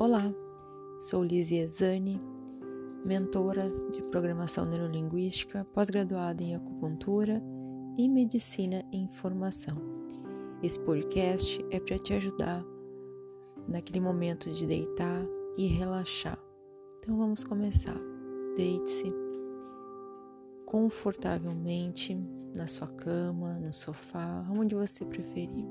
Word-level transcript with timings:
Olá, 0.00 0.32
sou 1.00 1.24
Lizzie 1.24 1.66
Zani, 1.66 2.22
mentora 3.04 3.68
de 3.90 4.00
programação 4.00 4.64
neurolinguística, 4.64 5.66
pós-graduada 5.74 6.40
em 6.40 6.54
acupuntura 6.54 7.42
e 7.98 8.08
medicina 8.08 8.84
em 8.92 9.08
formação. 9.08 9.76
Esse 10.62 10.78
podcast 10.78 11.66
é 11.72 11.80
para 11.80 11.98
te 11.98 12.14
ajudar 12.14 12.64
naquele 13.66 13.98
momento 13.98 14.52
de 14.52 14.68
deitar 14.68 15.26
e 15.56 15.66
relaxar. 15.66 16.38
Então 17.00 17.18
vamos 17.18 17.42
começar. 17.42 18.00
Deite-se 18.56 19.12
confortavelmente 20.64 22.14
na 22.54 22.68
sua 22.68 22.86
cama, 22.86 23.58
no 23.58 23.72
sofá, 23.72 24.46
onde 24.48 24.76
você 24.76 25.04
preferir. 25.04 25.66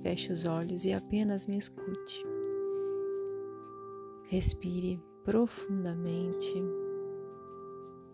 Feche 0.00 0.32
os 0.32 0.46
olhos 0.46 0.84
e 0.84 0.92
apenas 0.92 1.44
me 1.48 1.56
escute. 1.56 2.31
Respire 4.32 4.98
profundamente, 5.26 6.54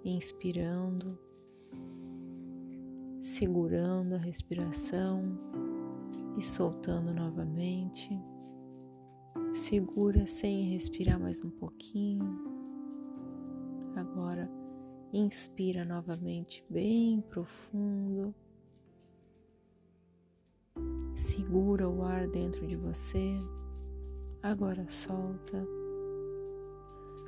inspirando, 0.05 1.17
segurando 3.23 4.17
a 4.17 4.19
respiração 4.19 5.39
e 6.37 6.43
soltando 6.43 7.15
novamente. 7.15 8.11
Segura 9.53 10.27
sem 10.27 10.69
respirar 10.71 11.21
mais 11.21 11.41
um 11.41 11.51
pouquinho. 11.51 12.37
Agora 13.95 14.51
inspira 15.13 15.85
novamente 15.85 16.65
bem 16.69 17.21
profundo. 17.21 18.35
Segura 21.15 21.89
o 21.89 22.03
ar 22.03 22.27
dentro 22.27 22.67
de 22.67 22.75
você. 22.75 23.39
Agora 24.43 24.85
solta 24.89 25.78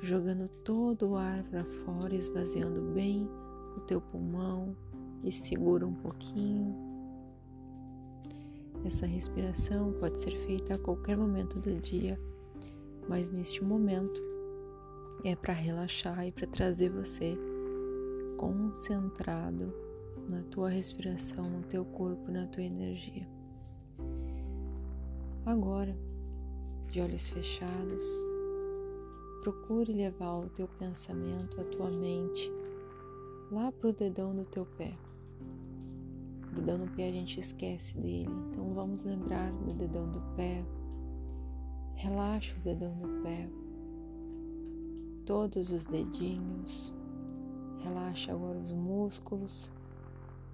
jogando 0.01 0.49
todo 0.49 1.11
o 1.11 1.15
ar 1.15 1.43
para 1.43 1.63
fora, 1.63 2.15
esvaziando 2.15 2.81
bem 2.93 3.29
o 3.77 3.81
teu 3.81 4.01
pulmão 4.01 4.75
e 5.23 5.31
segura 5.31 5.85
um 5.85 5.93
pouquinho. 5.93 6.75
Essa 8.83 9.05
respiração 9.05 9.93
pode 9.93 10.17
ser 10.17 10.31
feita 10.31 10.73
a 10.73 10.79
qualquer 10.79 11.15
momento 11.15 11.59
do 11.59 11.75
dia, 11.75 12.19
mas 13.07 13.29
neste 13.31 13.63
momento 13.63 14.21
é 15.23 15.35
para 15.35 15.53
relaxar 15.53 16.25
e 16.25 16.31
para 16.31 16.47
trazer 16.47 16.89
você 16.89 17.37
concentrado 18.37 19.71
na 20.27 20.41
tua 20.43 20.69
respiração, 20.69 21.47
no 21.47 21.61
teu 21.63 21.85
corpo, 21.85 22.31
na 22.31 22.47
tua 22.47 22.63
energia. 22.63 23.27
Agora, 25.45 25.95
de 26.89 27.01
olhos 27.01 27.29
fechados, 27.29 28.30
procure 29.41 29.91
levar 29.91 30.37
o 30.37 30.49
teu 30.49 30.67
pensamento, 30.67 31.59
a 31.59 31.63
tua 31.65 31.89
mente 31.89 32.51
lá 33.51 33.71
pro 33.71 33.91
dedão 33.91 34.35
do 34.35 34.45
teu 34.45 34.65
pé. 34.65 34.95
O 36.51 36.55
dedão 36.55 36.77
do 36.77 36.91
pé 36.91 37.09
a 37.09 37.11
gente 37.11 37.39
esquece 37.39 37.97
dele, 37.97 38.31
então 38.49 38.73
vamos 38.73 39.01
lembrar 39.03 39.51
do 39.51 39.73
dedão 39.73 40.09
do 40.11 40.21
pé. 40.35 40.63
Relaxa 41.95 42.55
o 42.55 42.59
dedão 42.61 42.93
do 42.97 43.21
pé, 43.23 43.49
todos 45.25 45.71
os 45.71 45.85
dedinhos. 45.85 46.93
Relaxa 47.79 48.31
agora 48.31 48.59
os 48.59 48.71
músculos, 48.71 49.71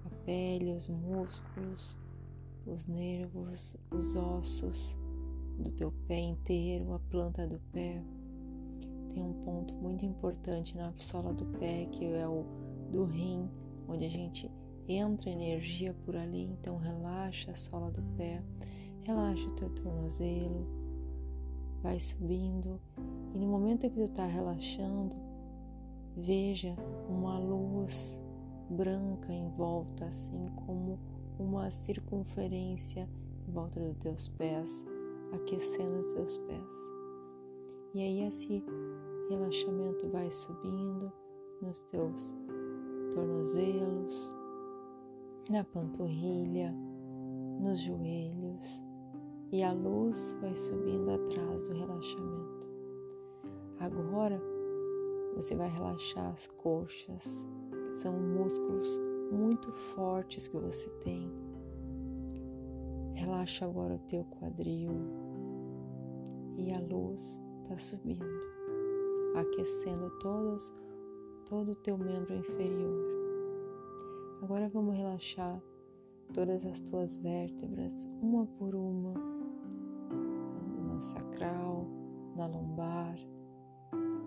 a 0.05 0.09
pele, 0.25 0.71
os 0.71 0.87
músculos, 0.87 1.97
os 2.65 2.85
nervos, 2.85 3.75
os 3.91 4.15
ossos 4.15 4.97
do 5.59 5.71
teu 5.71 5.91
pé 6.07 6.19
inteiro, 6.19 6.93
a 6.93 6.99
planta 6.99 7.45
do 7.45 7.59
pé 7.73 8.01
tem 9.17 9.25
um 9.25 9.33
ponto 9.33 9.73
muito 9.73 10.05
importante 10.05 10.77
na 10.77 10.93
sola 10.97 11.33
do 11.33 11.43
pé, 11.57 11.85
que 11.85 12.05
é 12.05 12.27
o 12.27 12.45
do 12.91 13.03
rim, 13.03 13.49
onde 13.87 14.05
a 14.05 14.09
gente 14.09 14.49
entra 14.87 15.31
energia 15.31 15.95
por 16.05 16.15
ali. 16.15 16.43
Então, 16.43 16.77
relaxa 16.77 17.49
a 17.49 17.55
sola 17.55 17.89
do 17.89 18.03
pé, 18.15 18.43
relaxa 19.01 19.47
o 19.47 19.55
teu 19.55 19.71
tornozelo, 19.71 20.67
vai 21.81 21.99
subindo. 21.99 22.79
E 23.33 23.39
no 23.39 23.47
momento 23.47 23.89
que 23.89 23.95
tu 23.95 24.03
está 24.03 24.27
relaxando, 24.27 25.15
veja 26.15 26.75
uma 27.09 27.39
luz 27.39 28.21
branca 28.69 29.33
em 29.33 29.49
volta, 29.49 30.05
assim 30.05 30.47
como 30.67 30.99
uma 31.39 31.71
circunferência 31.71 33.09
em 33.47 33.51
volta 33.51 33.79
dos 33.79 33.97
teus 33.97 34.27
pés, 34.27 34.85
aquecendo 35.33 36.01
os 36.01 36.13
teus 36.13 36.37
pés. 36.37 36.97
E 37.97 38.01
aí, 38.01 38.27
assim, 38.27 38.63
relaxamento 39.29 40.09
vai 40.09 40.31
subindo 40.31 41.11
nos 41.61 41.81
teus 41.83 42.35
tornozelos, 43.13 44.31
na 45.49 45.63
panturrilha, 45.63 46.73
nos 47.59 47.79
joelhos 47.79 48.85
e 49.51 49.63
a 49.63 49.73
luz 49.73 50.37
vai 50.41 50.55
subindo 50.55 51.09
atrás 51.09 51.67
do 51.67 51.73
relaxamento. 51.73 52.69
Agora 53.79 54.41
você 55.35 55.55
vai 55.55 55.69
relaxar 55.69 56.31
as 56.31 56.47
coxas, 56.47 57.47
que 57.71 57.95
são 57.95 58.13
músculos 58.13 58.99
muito 59.31 59.71
fortes 59.71 60.47
que 60.47 60.57
você 60.57 60.89
tem. 61.01 61.31
Relaxa 63.13 63.65
agora 63.65 63.95
o 63.95 63.99
teu 63.99 64.23
quadril 64.25 64.93
e 66.57 66.71
a 66.71 66.79
luz 66.79 67.39
está 67.63 67.77
subindo 67.77 68.56
aquecendo 69.39 70.09
todos, 70.19 70.73
todo 71.45 71.71
o 71.71 71.75
teu 71.75 71.97
membro 71.97 72.33
inferior. 72.33 73.05
Agora 74.41 74.69
vamos 74.69 74.95
relaxar 74.95 75.61
todas 76.33 76.65
as 76.65 76.79
tuas 76.79 77.17
vértebras, 77.17 78.07
uma 78.21 78.45
por 78.45 78.75
uma, 78.75 79.13
na 80.87 80.99
sacral, 80.99 81.87
na 82.35 82.47
lombar, 82.47 83.17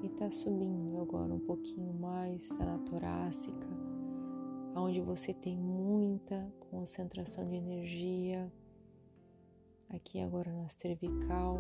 e 0.03 0.09
tá 0.11 0.31
subindo 0.31 0.99
agora 0.99 1.35
um 1.35 1.41
pouquinho 1.41 1.93
mais, 1.93 2.49
tá 2.49 2.65
na 2.65 2.79
torácica, 2.79 3.69
onde 4.75 5.01
você 5.01 5.35
tem 5.35 5.59
muita 5.59 6.51
concentração 6.71 7.47
de 7.49 7.57
energia. 7.57 8.51
Aqui 9.91 10.21
agora 10.21 10.53
na 10.53 10.69
cervical, 10.69 11.59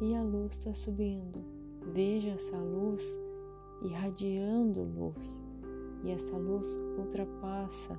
e 0.00 0.14
a 0.14 0.22
luz 0.22 0.52
está 0.52 0.72
subindo. 0.72 1.44
Veja 1.92 2.30
essa 2.30 2.56
luz 2.58 3.16
irradiando 3.82 4.82
luz 4.82 5.44
e 6.04 6.10
essa 6.10 6.36
luz 6.36 6.78
ultrapassa 6.98 7.98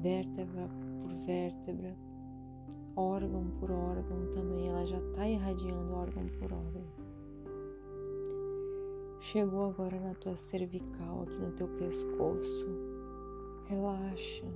vértebra 0.00 0.68
por 1.00 1.14
vértebra, 1.26 1.96
órgão 2.94 3.50
por 3.58 3.70
órgão 3.70 4.30
também. 4.32 4.68
Ela 4.68 4.86
já 4.86 4.98
está 4.98 5.28
irradiando 5.28 5.94
órgão 5.94 6.26
por 6.38 6.52
órgão. 6.52 6.84
Chegou 9.20 9.70
agora 9.70 9.98
na 9.98 10.14
tua 10.14 10.36
cervical, 10.36 11.22
aqui 11.22 11.38
no 11.38 11.52
teu 11.52 11.68
pescoço. 11.68 12.68
Relaxa 13.64 14.46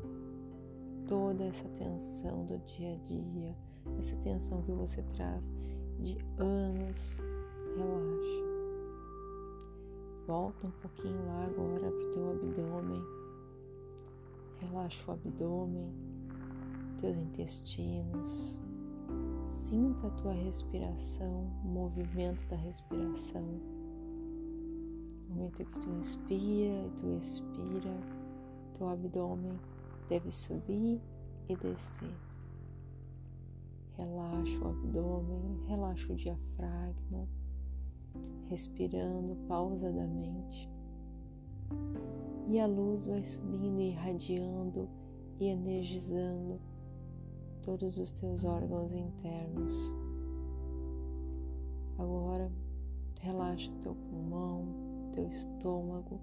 toda 1.09 1.43
essa 1.45 1.69
tensão 1.71 2.45
do 2.45 2.59
dia 2.59 2.93
a 2.93 2.97
dia 2.99 3.57
essa 3.99 4.17
tensão 4.17 4.63
que 4.63 4.73
você 4.73 5.03
traz 5.15 5.53
de 5.99 6.19
anos. 6.39 7.21
Relaxa. 7.77 8.51
Volta 10.27 10.67
um 10.67 10.71
pouquinho 10.71 11.27
lá 11.27 11.45
agora 11.45 11.91
para 11.91 12.07
o 12.07 12.11
teu 12.13 12.31
abdômen. 12.31 13.03
Relaxa 14.61 15.11
o 15.11 15.15
abdômen, 15.15 15.93
teus 16.99 17.17
intestinos. 17.17 18.61
Sinta 19.49 20.07
a 20.07 20.11
tua 20.11 20.33
respiração, 20.33 21.51
o 21.65 21.69
movimento 21.69 22.47
da 22.47 22.57
respiração. 22.57 23.61
No 25.29 25.35
momento 25.35 25.65
que 25.65 25.81
tu 25.81 25.91
inspira 25.91 26.87
e 26.87 26.91
tu 26.97 27.07
expira, 27.09 27.97
teu 28.75 28.89
abdômen 28.89 29.59
deve 30.09 30.31
subir 30.31 31.01
e 31.49 31.57
descer. 31.57 32.30
Relaxa 34.01 34.65
o 34.65 34.69
abdômen, 34.69 35.61
relaxa 35.67 36.11
o 36.11 36.17
diafragma, 36.17 37.29
respirando 38.49 39.37
pausadamente. 39.47 40.71
E 42.49 42.59
a 42.59 42.67
luz 42.67 43.07
vai 43.07 43.23
subindo 43.23 43.79
irradiando 43.79 44.89
e 45.39 45.49
energizando 45.49 46.59
todos 47.63 47.99
os 47.99 48.11
teus 48.13 48.43
órgãos 48.43 48.91
internos. 48.95 49.95
Agora, 51.99 52.51
relaxa 53.21 53.71
teu 53.83 53.95
pulmão, 53.95 54.65
teu 55.13 55.29
estômago, 55.29 56.19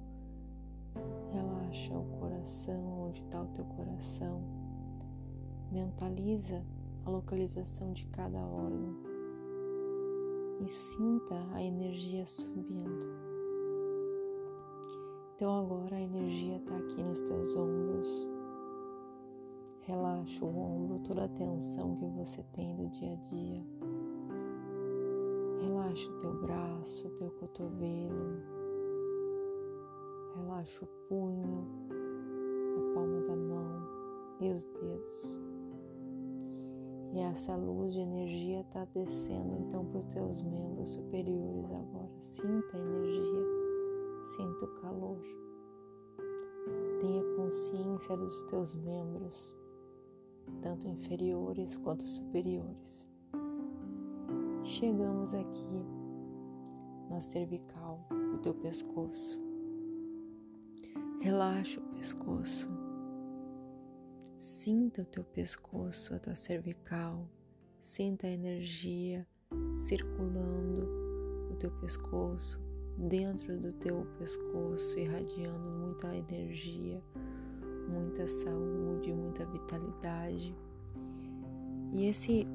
relaxa 1.32 1.96
o 1.96 2.20
coração, 2.20 3.08
onde 3.08 3.20
está 3.20 3.44
o 3.44 3.48
teu 3.50 3.66
coração. 3.66 4.42
Mentaliza 5.72 6.66
a 7.08 7.10
localização 7.10 7.94
de 7.94 8.06
cada 8.08 8.38
órgão. 8.38 8.98
e 10.60 10.68
sinta 10.68 11.36
a 11.54 11.62
energia 11.62 12.26
subindo. 12.26 13.08
Então 15.36 15.62
agora 15.62 15.96
a 15.96 16.02
energia 16.02 16.58
está 16.58 16.76
aqui 16.76 17.02
nos 17.04 17.22
teus 17.22 17.56
ombros. 17.56 18.28
Relaxa 19.82 20.44
o 20.44 20.50
ombro, 20.50 21.00
toda 21.00 21.26
a 21.26 21.30
tensão 21.30 21.96
que 21.96 22.08
você 22.08 22.44
tem 22.54 22.76
do 22.76 22.90
dia 22.90 23.14
a 23.14 23.16
dia. 23.30 23.64
Relaxa 25.62 26.10
o 26.10 26.18
teu 26.18 26.42
braço, 26.42 27.08
o 27.08 27.12
teu 27.12 27.30
cotovelo. 27.32 28.42
Relaxa 30.36 30.84
o 30.84 30.88
punho, 31.08 31.68
a 32.78 32.94
palma 32.96 33.22
da 33.22 33.36
mão 33.36 33.88
e 34.42 34.50
os 34.50 34.66
dedos. 34.66 35.47
E 37.14 37.20
essa 37.20 37.56
luz 37.56 37.94
de 37.94 38.00
energia 38.00 38.62
está 38.62 38.86
descendo 38.94 39.58
então 39.60 39.86
para 39.86 40.00
os 40.00 40.08
teus 40.14 40.42
membros 40.42 40.92
superiores 40.92 41.72
agora. 41.72 42.12
Sinta 42.20 42.78
a 42.78 42.80
energia, 42.80 43.46
sinta 44.36 44.66
o 44.66 44.82
calor. 44.82 45.22
Tenha 47.00 47.24
consciência 47.36 48.18
dos 48.18 48.42
teus 48.44 48.76
membros 48.76 49.56
tanto 50.62 50.88
inferiores 50.88 51.76
quanto 51.78 52.04
superiores. 52.04 53.08
Chegamos 54.64 55.34
aqui 55.34 55.86
na 57.10 57.22
cervical 57.22 58.06
do 58.10 58.38
teu 58.40 58.54
pescoço. 58.54 59.40
Relaxa 61.22 61.80
o 61.80 61.84
pescoço. 61.96 62.70
Sinta 64.38 65.02
o 65.02 65.06
teu 65.06 65.24
pescoço, 65.24 66.14
a 66.14 66.20
tua 66.20 66.36
cervical. 66.36 67.28
Sinta 67.82 68.28
a 68.28 68.30
energia 68.30 69.26
circulando 69.76 70.88
o 71.52 71.56
teu 71.56 71.72
pescoço, 71.72 72.62
dentro 72.98 73.58
do 73.60 73.74
teu 73.74 74.06
pescoço, 74.20 75.00
irradiando 75.00 75.70
muita 75.72 76.16
energia, 76.16 77.02
muita 77.90 78.28
saúde, 78.28 79.12
muita 79.12 79.44
vitalidade. 79.46 80.56
E 81.94 82.06
esse 82.06 82.48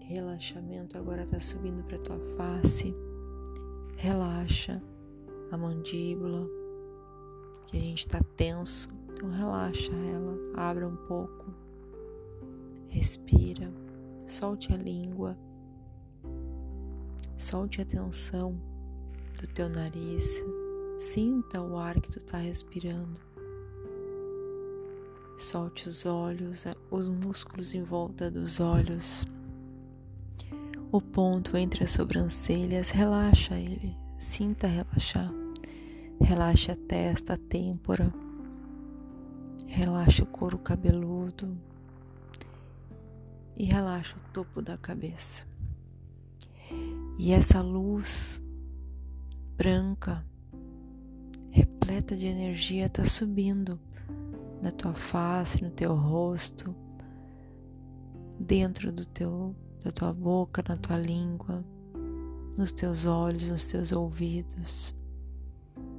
relaxamento 0.00 0.98
agora 0.98 1.22
está 1.22 1.40
subindo 1.40 1.82
para 1.84 1.98
tua 1.98 2.18
face. 2.36 2.94
Relaxa 3.96 4.82
a 5.50 5.56
mandíbula, 5.56 6.46
que 7.66 7.78
a 7.78 7.80
gente 7.80 8.00
está 8.00 8.20
tenso. 8.36 8.99
Então 9.20 9.28
relaxa 9.32 9.92
ela, 9.92 10.34
abra 10.54 10.88
um 10.88 10.96
pouco, 10.96 11.52
respira, 12.88 13.70
solte 14.26 14.72
a 14.72 14.78
língua, 14.78 15.36
solte 17.36 17.82
a 17.82 17.84
tensão 17.84 18.58
do 19.38 19.46
teu 19.46 19.68
nariz, 19.68 20.42
sinta 20.96 21.60
o 21.60 21.76
ar 21.76 22.00
que 22.00 22.08
tu 22.08 22.16
está 22.16 22.38
respirando. 22.38 23.20
Solte 25.36 25.86
os 25.86 26.06
olhos, 26.06 26.64
os 26.90 27.06
músculos 27.06 27.74
em 27.74 27.82
volta 27.82 28.30
dos 28.30 28.58
olhos. 28.58 29.26
O 30.90 30.98
ponto 30.98 31.58
entre 31.58 31.84
as 31.84 31.90
sobrancelhas, 31.90 32.88
relaxa 32.88 33.54
ele, 33.54 33.94
sinta 34.16 34.66
relaxar. 34.66 35.30
Relaxa 36.18 36.72
a 36.72 36.76
testa, 36.76 37.34
a 37.34 37.36
têmpora. 37.36 38.10
Relaxa 39.72 40.24
o 40.24 40.26
couro 40.26 40.58
cabeludo. 40.58 41.56
E 43.56 43.64
relaxa 43.66 44.16
o 44.16 44.32
topo 44.32 44.60
da 44.60 44.76
cabeça. 44.76 45.46
E 47.16 47.30
essa 47.30 47.62
luz 47.62 48.42
branca, 49.56 50.26
repleta 51.50 52.16
de 52.16 52.26
energia, 52.26 52.86
está 52.86 53.04
subindo 53.04 53.78
na 54.60 54.72
tua 54.72 54.92
face, 54.92 55.62
no 55.62 55.70
teu 55.70 55.94
rosto, 55.94 56.74
dentro 58.40 58.90
do 58.90 59.06
teu, 59.06 59.54
da 59.84 59.92
tua 59.92 60.12
boca, 60.12 60.64
na 60.68 60.76
tua 60.76 60.96
língua, 60.96 61.64
nos 62.56 62.72
teus 62.72 63.06
olhos, 63.06 63.48
nos 63.48 63.68
teus 63.68 63.92
ouvidos, 63.92 64.92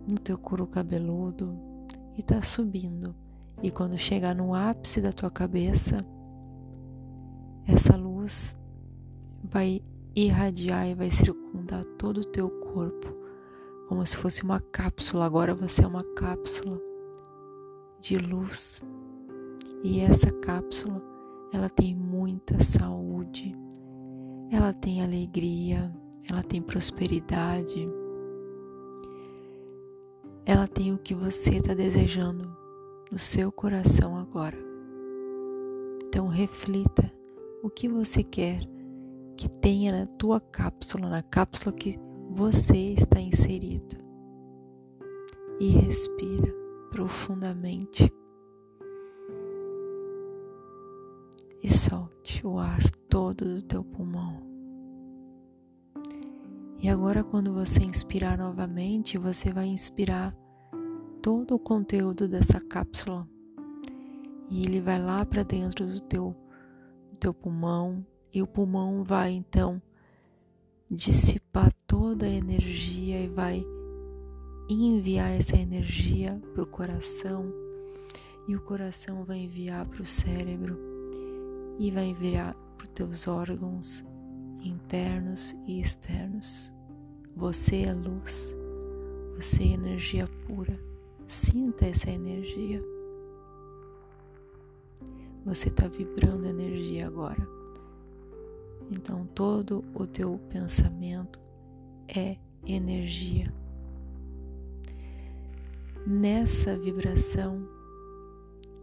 no 0.06 0.20
teu 0.20 0.38
couro 0.38 0.68
cabeludo 0.68 1.58
e 2.18 2.22
tá 2.22 2.42
subindo. 2.42 3.16
E 3.64 3.70
quando 3.70 3.98
chegar 3.98 4.36
no 4.36 4.56
ápice 4.56 5.02
da 5.02 5.12
tua 5.14 5.30
cabeça, 5.30 6.04
essa 7.68 7.96
luz 7.96 8.58
vai 9.44 9.84
irradiar 10.16 10.88
e 10.88 10.96
vai 10.96 11.12
circundar 11.12 11.86
todo 11.98 12.22
o 12.22 12.26
teu 12.26 12.50
corpo, 12.50 13.08
como 13.88 14.06
se 14.06 14.18
fosse 14.18 14.44
uma 14.44 14.60
cápsula. 14.60 15.26
Agora 15.26 15.54
você 15.54 15.84
é 15.84 15.88
uma 15.88 16.04
cápsula 16.16 16.80
de 18.00 18.18
luz. 18.18 18.82
E 19.84 20.00
essa 20.00 20.32
cápsula, 20.32 21.02
ela 21.54 21.70
tem 21.70 21.96
muita 21.96 22.64
saúde, 22.64 23.56
ela 24.52 24.74
tem 24.74 25.04
alegria, 25.04 25.94
ela 26.30 26.42
tem 26.42 26.62
prosperidade, 26.62 27.88
ela 30.46 30.68
tem 30.68 30.94
o 30.94 30.98
que 30.98 31.14
você 31.14 31.58
está 31.58 31.74
desejando 31.74 32.61
no 33.12 33.18
seu 33.18 33.52
coração 33.52 34.18
agora. 34.18 34.58
Então 36.08 36.28
reflita 36.28 37.12
o 37.62 37.70
que 37.70 37.90
você 37.90 38.24
quer 38.24 38.62
que 39.36 39.50
tenha 39.50 39.92
na 39.92 40.06
tua 40.06 40.40
cápsula, 40.40 41.10
na 41.10 41.22
cápsula 41.22 41.76
que 41.76 42.00
você 42.30 42.94
está 42.94 43.20
inserido. 43.20 43.98
E 45.60 45.68
respira 45.70 46.54
profundamente 46.92 48.12
e 51.64 51.70
solte 51.70 52.46
o 52.46 52.58
ar 52.58 52.90
todo 53.08 53.46
do 53.46 53.62
teu 53.62 53.84
pulmão. 53.84 54.42
E 56.82 56.90
agora, 56.90 57.24
quando 57.24 57.54
você 57.54 57.84
inspirar 57.84 58.38
novamente, 58.40 59.18
você 59.18 59.52
vai 59.54 59.68
inspirar 59.68 60.36
todo 61.22 61.54
o 61.54 61.60
conteúdo 61.60 62.28
dessa 62.28 62.60
cápsula 62.60 63.28
e 64.50 64.64
ele 64.64 64.82
vai 64.82 65.00
lá 65.00 65.24
para 65.24 65.44
dentro 65.44 65.86
do 65.86 66.00
teu, 66.02 66.36
do 67.12 67.18
teu 67.18 67.34
pulmão 67.34 68.04
e 68.34 68.42
o 68.42 68.48
pulmão 68.48 69.04
vai 69.04 69.32
então 69.32 69.80
dissipar 70.90 71.72
toda 71.86 72.26
a 72.26 72.30
energia 72.30 73.22
e 73.22 73.28
vai 73.28 73.64
enviar 74.68 75.32
essa 75.32 75.56
energia 75.56 76.42
para 76.54 76.64
o 76.64 76.68
coração 76.68 77.54
e 78.48 78.56
o 78.56 78.62
coração 78.62 79.24
vai 79.24 79.40
enviar 79.40 79.86
para 79.86 80.02
o 80.02 80.06
cérebro 80.06 80.78
e 81.78 81.92
vai 81.92 82.06
enviar 82.06 82.56
para 82.78 82.86
os 82.86 82.90
teus 82.90 83.28
órgãos 83.28 84.04
internos 84.64 85.56
e 85.68 85.80
externos. 85.80 86.74
Você 87.36 87.84
é 87.84 87.94
luz, 87.94 88.56
você 89.36 89.64
é 89.64 89.68
energia 89.68 90.28
pura. 90.48 90.91
Sinta 91.32 91.86
essa 91.86 92.10
energia. 92.10 92.84
Você 95.46 95.70
está 95.70 95.88
vibrando 95.88 96.46
energia 96.46 97.08
agora. 97.08 97.48
Então 98.92 99.26
todo 99.34 99.84
o 99.94 100.06
teu 100.06 100.38
pensamento 100.50 101.40
é 102.08 102.38
energia 102.68 103.52
nessa 106.06 106.78
vibração, 106.78 107.68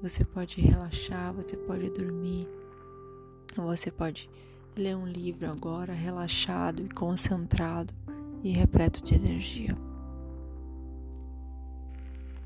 você 0.00 0.24
pode 0.24 0.60
relaxar, 0.60 1.32
você 1.32 1.56
pode 1.56 1.90
dormir, 1.90 2.48
você 3.56 3.90
pode 3.90 4.30
ler 4.76 4.96
um 4.96 5.06
livro 5.06 5.50
agora 5.50 5.92
relaxado 5.92 6.82
e 6.82 6.88
concentrado 6.88 7.92
e 8.42 8.50
repleto 8.50 9.02
de 9.02 9.14
energia. 9.14 9.76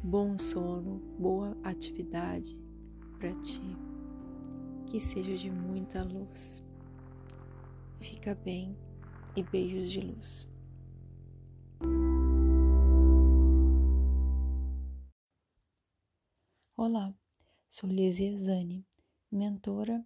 Bom 0.05 0.37
sono, 0.37 0.99
boa 1.17 1.57
atividade 1.63 2.59
para 3.21 3.33
ti, 3.41 3.63
que 4.85 4.99
seja 4.99 5.37
de 5.37 5.49
muita 5.49 6.03
luz. 6.03 6.61
Fica 8.01 8.35
bem 8.35 8.77
e 9.37 9.45
beijos 9.45 9.89
de 9.89 10.01
luz. 10.01 10.49
Olá, 16.77 17.15
sou 17.69 17.89
Lizzie 17.89 18.37
Zani, 18.39 18.85
mentora 19.31 20.05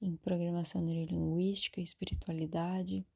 em 0.00 0.16
programação 0.16 0.80
neurolinguística 0.80 1.78
e 1.78 1.84
espiritualidade, 1.84 3.06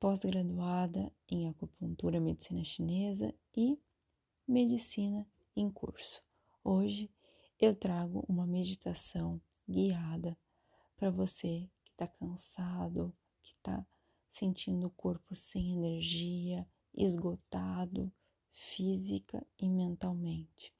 pós-graduada 0.00 1.12
em 1.28 1.48
acupuntura 1.48 2.18
medicina 2.18 2.64
chinesa 2.64 3.32
e 3.56 3.78
medicina 4.48 5.28
em 5.54 5.70
curso. 5.70 6.22
Hoje 6.64 7.10
eu 7.60 7.76
trago 7.76 8.24
uma 8.26 8.46
meditação 8.46 9.38
guiada 9.68 10.38
para 10.96 11.10
você 11.10 11.68
que 11.84 11.90
está 11.92 12.06
cansado, 12.06 13.14
que 13.42 13.52
está 13.52 13.86
sentindo 14.30 14.86
o 14.86 14.90
corpo 14.90 15.34
sem 15.34 15.74
energia, 15.74 16.66
esgotado, 16.94 18.10
física 18.52 19.46
e 19.58 19.68
mentalmente. 19.68 20.72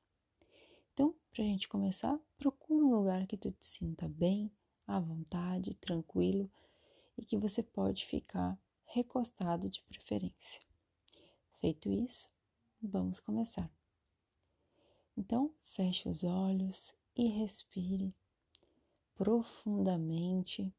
Então, 0.95 1.15
para 1.31 1.45
a 1.45 1.47
gente 1.47 1.69
começar, 1.69 2.19
procura 2.39 2.85
um 2.85 2.95
lugar 2.95 3.27
que 3.27 3.37
tu 3.37 3.53
te 3.53 3.67
sinta 3.67 4.09
bem, 4.09 4.51
à 4.87 4.99
vontade, 4.99 5.75
tranquilo 5.75 6.51
e 7.19 7.25
que 7.25 7.37
você 7.37 7.63
pode 7.63 8.07
ficar 8.07 8.59
recostado 8.87 9.69
de 9.69 9.83
preferência. 9.83 10.63
Feito 11.61 11.93
isso, 11.93 12.31
vamos 12.81 13.21
começar. 13.21 13.71
Então, 15.17 15.53
feche 15.63 16.09
os 16.09 16.23
olhos 16.23 16.95
e 17.17 17.29
respire 17.29 18.15
profundamente 19.15 20.73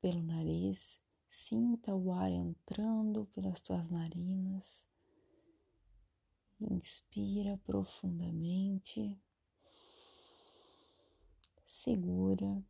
pelo 0.00 0.22
nariz. 0.22 1.00
Sinta 1.28 1.94
o 1.94 2.12
ar 2.12 2.30
entrando 2.30 3.26
pelas 3.26 3.60
tuas 3.60 3.88
narinas. 3.88 4.84
Inspira 6.60 7.58
profundamente. 7.58 9.16
Segura. 11.66 12.64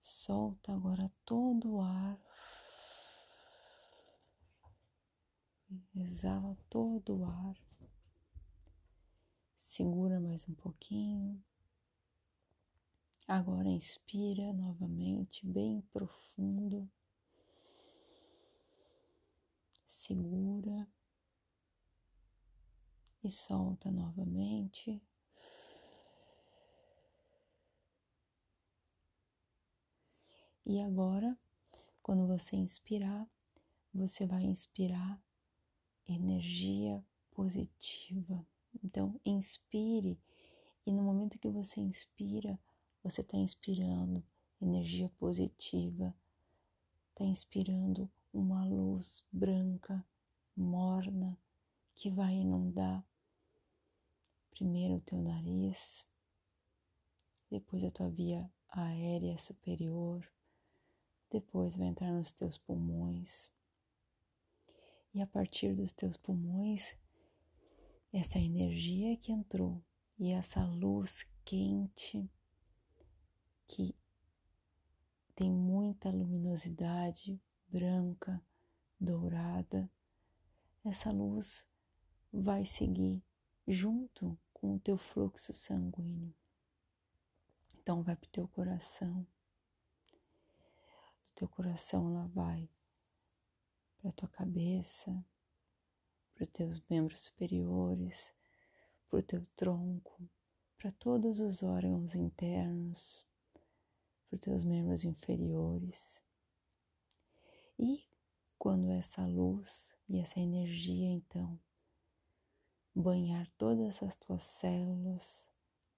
Solta 0.00 0.72
agora 0.72 1.12
todo 1.24 1.74
o 1.74 1.80
ar. 1.80 2.27
Exala 5.94 6.56
todo 6.70 7.18
o 7.18 7.24
ar. 7.26 7.54
Segura 9.58 10.18
mais 10.18 10.48
um 10.48 10.54
pouquinho. 10.54 11.44
Agora 13.26 13.68
inspira 13.68 14.50
novamente, 14.54 15.44
bem 15.46 15.82
profundo. 15.92 16.90
Segura 19.86 20.88
e 23.22 23.28
solta 23.28 23.90
novamente. 23.90 25.02
E 30.64 30.80
agora, 30.80 31.38
quando 32.02 32.26
você 32.26 32.56
inspirar, 32.56 33.28
você 33.92 34.26
vai 34.26 34.44
inspirar 34.44 35.20
energia 36.08 37.04
positiva. 37.30 38.46
Então, 38.82 39.20
inspire 39.24 40.18
e 40.86 40.92
no 40.92 41.02
momento 41.02 41.38
que 41.38 41.48
você 41.48 41.80
inspira, 41.80 42.58
você 43.02 43.20
está 43.20 43.36
inspirando 43.36 44.24
energia 44.60 45.10
positiva, 45.18 46.14
está 47.10 47.24
inspirando 47.24 48.10
uma 48.32 48.64
luz 48.64 49.22
branca, 49.30 50.04
morna, 50.56 51.38
que 51.94 52.10
vai 52.10 52.34
inundar 52.34 53.04
primeiro 54.50 54.94
o 54.96 55.00
teu 55.00 55.18
nariz, 55.22 56.06
depois 57.50 57.84
a 57.84 57.90
tua 57.90 58.10
via 58.10 58.50
aérea 58.68 59.36
superior, 59.36 60.26
depois 61.30 61.76
vai 61.76 61.88
entrar 61.88 62.12
nos 62.12 62.32
teus 62.32 62.58
pulmões. 62.58 63.50
E 65.14 65.22
a 65.22 65.26
partir 65.26 65.74
dos 65.74 65.92
teus 65.92 66.16
pulmões, 66.16 66.96
essa 68.12 68.38
energia 68.38 69.16
que 69.16 69.32
entrou 69.32 69.82
e 70.18 70.30
essa 70.30 70.64
luz 70.64 71.26
quente 71.44 72.30
que 73.66 73.94
tem 75.34 75.50
muita 75.52 76.10
luminosidade 76.10 77.40
branca, 77.68 78.42
dourada, 78.98 79.90
essa 80.84 81.10
luz 81.10 81.66
vai 82.32 82.64
seguir 82.64 83.22
junto 83.66 84.38
com 84.52 84.74
o 84.74 84.80
teu 84.80 84.96
fluxo 84.96 85.52
sanguíneo. 85.52 86.34
Então 87.74 88.02
vai 88.02 88.16
para 88.16 88.26
o 88.26 88.30
teu 88.30 88.48
coração. 88.48 89.26
Do 91.26 91.32
teu 91.34 91.48
coração 91.48 92.10
ela 92.10 92.26
vai 92.28 92.68
para 93.98 94.10
a 94.10 94.12
tua 94.12 94.28
cabeça, 94.28 95.24
para 96.34 96.42
os 96.44 96.48
teus 96.48 96.82
membros 96.88 97.20
superiores, 97.20 98.32
para 99.08 99.18
o 99.18 99.22
teu 99.22 99.44
tronco, 99.56 100.28
para 100.76 100.90
todos 100.92 101.40
os 101.40 101.62
órgãos 101.62 102.14
internos, 102.14 103.24
para 104.28 104.36
os 104.36 104.40
teus 104.40 104.64
membros 104.64 105.04
inferiores. 105.04 106.22
E 107.78 108.04
quando 108.58 108.90
essa 108.90 109.26
luz 109.26 109.90
e 110.08 110.18
essa 110.18 110.40
energia 110.40 111.10
então 111.10 111.58
banhar 112.94 113.48
todas 113.52 114.02
as 114.02 114.16
tuas 114.16 114.42
células, 114.42 115.48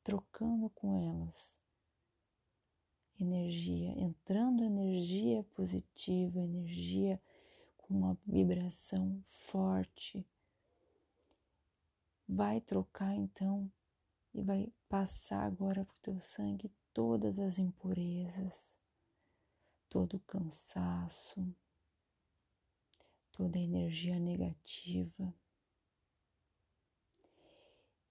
trocando 0.03 0.69
com 0.71 0.97
elas 0.97 1.59
energia, 3.23 3.93
entrando 3.99 4.65
energia 4.65 5.43
positiva, 5.55 6.41
energia 6.41 7.21
com 7.91 7.97
uma 7.97 8.17
vibração 8.25 9.21
forte, 9.27 10.25
vai 12.29 12.61
trocar 12.61 13.17
então 13.17 13.69
e 14.33 14.41
vai 14.41 14.73
passar 14.89 15.45
agora 15.45 15.85
para 15.85 15.93
o 15.93 16.01
teu 16.01 16.21
sangue 16.21 16.71
todas 16.95 17.37
as 17.41 17.59
impurezas, 17.59 18.79
todo 19.89 20.19
o 20.19 20.21
cansaço, 20.21 21.53
toda 23.33 23.59
a 23.59 23.63
energia 23.63 24.21
negativa. 24.21 25.35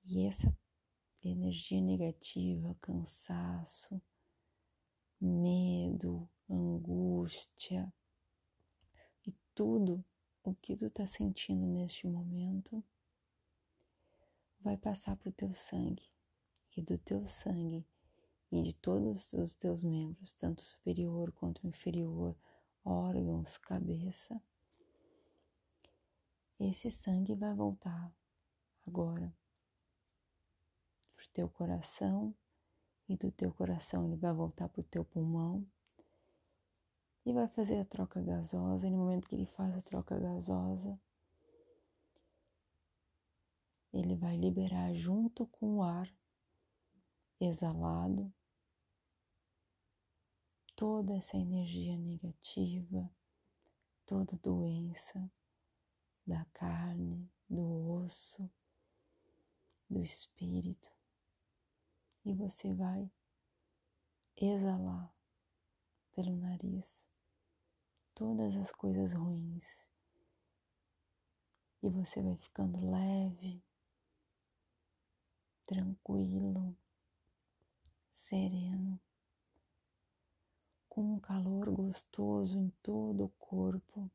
E 0.03 0.25
essa 0.25 0.53
energia 1.23 1.79
negativa, 1.79 2.75
cansaço, 2.81 4.01
medo, 5.21 6.29
angústia 6.49 7.93
tudo 9.59 10.01
o 10.41 10.55
que 10.55 10.73
tu 10.73 10.85
está 10.85 11.05
sentindo 11.05 11.67
neste 11.67 12.07
momento 12.07 12.81
vai 14.61 14.77
passar 14.77 15.17
para 15.17 15.27
o 15.27 15.33
teu 15.33 15.53
sangue. 15.53 16.09
E 16.77 16.81
do 16.81 16.97
teu 16.97 17.25
sangue 17.25 17.85
e 18.49 18.61
de 18.61 18.73
todos 18.73 19.33
os 19.33 19.55
teus 19.57 19.83
membros, 19.83 20.31
tanto 20.31 20.61
superior 20.61 21.33
quanto 21.33 21.67
inferior, 21.67 22.37
órgãos, 22.85 23.57
cabeça, 23.57 24.41
esse 26.57 26.89
sangue 26.89 27.35
vai 27.35 27.53
voltar 27.53 28.15
agora 28.87 29.37
para 31.17 31.25
o 31.25 31.29
teu 31.33 31.49
coração. 31.49 32.33
E 33.09 33.17
do 33.17 33.29
teu 33.29 33.53
coração 33.53 34.05
ele 34.05 34.15
vai 34.15 34.31
voltar 34.31 34.69
para 34.69 34.79
o 34.79 34.85
teu 34.85 35.03
pulmão 35.03 35.67
e 37.29 37.33
vai 37.33 37.47
fazer 37.47 37.79
a 37.79 37.85
troca 37.85 38.19
gasosa. 38.21 38.87
E 38.87 38.89
no 38.89 38.97
momento 38.97 39.27
que 39.27 39.35
ele 39.35 39.45
faz 39.45 39.77
a 39.77 39.81
troca 39.83 40.17
gasosa, 40.19 40.99
ele 43.93 44.15
vai 44.15 44.35
liberar 44.35 44.93
junto 44.95 45.45
com 45.45 45.77
o 45.77 45.83
ar 45.83 46.11
exalado 47.39 48.33
toda 50.75 51.15
essa 51.15 51.37
energia 51.37 51.95
negativa, 51.97 53.09
toda 54.07 54.37
doença 54.37 55.31
da 56.25 56.45
carne, 56.45 57.29
do 57.47 57.91
osso, 57.91 58.49
do 59.87 60.01
espírito, 60.01 60.91
e 62.25 62.33
você 62.33 62.73
vai 62.73 63.11
exalar 64.35 65.13
pelo 66.13 66.35
nariz 66.35 67.08
todas 68.19 68.57
as 68.57 68.69
coisas 68.73 69.13
ruins 69.13 69.87
e 71.81 71.87
você 71.87 72.21
vai 72.21 72.35
ficando 72.35 72.91
leve, 72.91 73.63
tranquilo, 75.65 76.75
sereno 78.11 78.99
com 80.89 81.13
um 81.13 81.19
calor 81.21 81.69
gostoso 81.69 82.59
em 82.59 82.69
todo 82.83 83.23
o 83.23 83.29
corpo, 83.39 84.11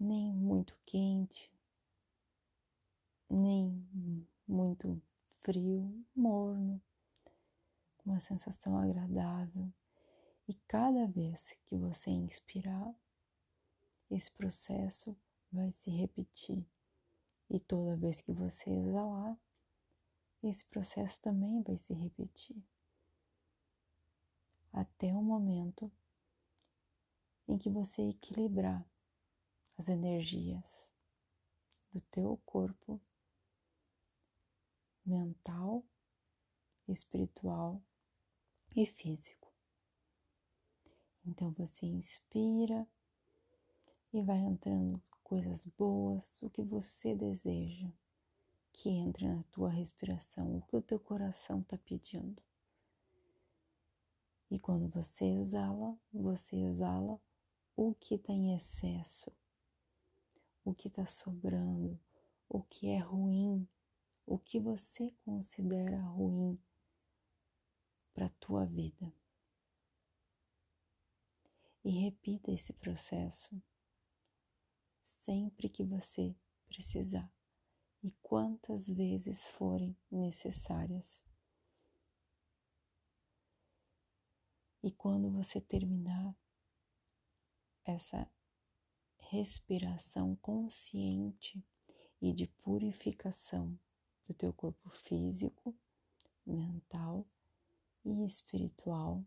nem 0.00 0.32
muito 0.32 0.74
quente, 0.86 1.52
nem 3.28 3.86
muito 4.48 4.98
frio, 5.42 6.02
morno, 6.14 6.80
com 7.98 8.08
uma 8.08 8.20
sensação 8.20 8.78
agradável. 8.78 9.70
E 10.48 10.54
cada 10.68 11.06
vez 11.06 11.56
que 11.64 11.76
você 11.76 12.10
inspirar, 12.10 12.94
esse 14.10 14.30
processo 14.30 15.16
vai 15.50 15.72
se 15.72 15.90
repetir. 15.90 16.64
E 17.50 17.58
toda 17.58 17.96
vez 17.96 18.20
que 18.20 18.32
você 18.32 18.70
exalar, 18.70 19.36
esse 20.42 20.64
processo 20.66 21.20
também 21.20 21.62
vai 21.62 21.76
se 21.78 21.92
repetir 21.92 22.56
até 24.76 25.14
o 25.14 25.22
momento 25.22 25.90
em 27.48 27.56
que 27.56 27.70
você 27.70 28.02
equilibrar 28.10 28.84
as 29.78 29.88
energias 29.88 30.92
do 31.90 32.00
teu 32.02 32.36
corpo 32.44 33.00
mental, 35.04 35.82
espiritual 36.86 37.82
e 38.76 38.84
físico. 38.84 39.35
Então 41.26 41.50
você 41.52 41.86
inspira 41.86 42.86
e 44.12 44.22
vai 44.22 44.38
entrando 44.38 45.02
coisas 45.22 45.66
boas, 45.76 46.40
o 46.40 46.48
que 46.48 46.62
você 46.62 47.14
deseja 47.14 47.90
que 48.72 48.90
entre 48.90 49.26
na 49.26 49.42
tua 49.44 49.70
respiração, 49.70 50.56
o 50.56 50.62
que 50.62 50.76
o 50.76 50.82
teu 50.82 51.00
coração 51.00 51.60
está 51.60 51.78
pedindo. 51.78 52.42
E 54.50 54.58
quando 54.58 54.86
você 54.88 55.24
exala, 55.24 55.98
você 56.12 56.56
exala 56.56 57.18
o 57.74 57.94
que 57.94 58.14
está 58.14 58.32
em 58.32 58.54
excesso, 58.54 59.32
o 60.64 60.72
que 60.72 60.88
está 60.88 61.04
sobrando, 61.06 61.98
o 62.48 62.62
que 62.62 62.88
é 62.88 62.98
ruim, 62.98 63.66
o 64.26 64.38
que 64.38 64.60
você 64.60 65.12
considera 65.24 66.00
ruim 66.00 66.58
para 68.14 68.26
a 68.26 68.34
tua 68.38 68.64
vida. 68.64 69.12
E 71.86 71.90
repita 71.90 72.50
esse 72.50 72.72
processo 72.72 73.62
sempre 75.04 75.68
que 75.68 75.84
você 75.84 76.34
precisar 76.66 77.32
e 78.02 78.10
quantas 78.20 78.88
vezes 78.88 79.46
forem 79.50 79.96
necessárias. 80.10 81.22
E 84.82 84.90
quando 84.90 85.30
você 85.30 85.60
terminar 85.60 86.36
essa 87.84 88.28
respiração 89.18 90.34
consciente 90.34 91.64
e 92.20 92.32
de 92.32 92.48
purificação 92.48 93.78
do 94.26 94.34
teu 94.34 94.52
corpo 94.52 94.90
físico, 94.90 95.72
mental 96.44 97.24
e 98.04 98.24
espiritual, 98.24 99.24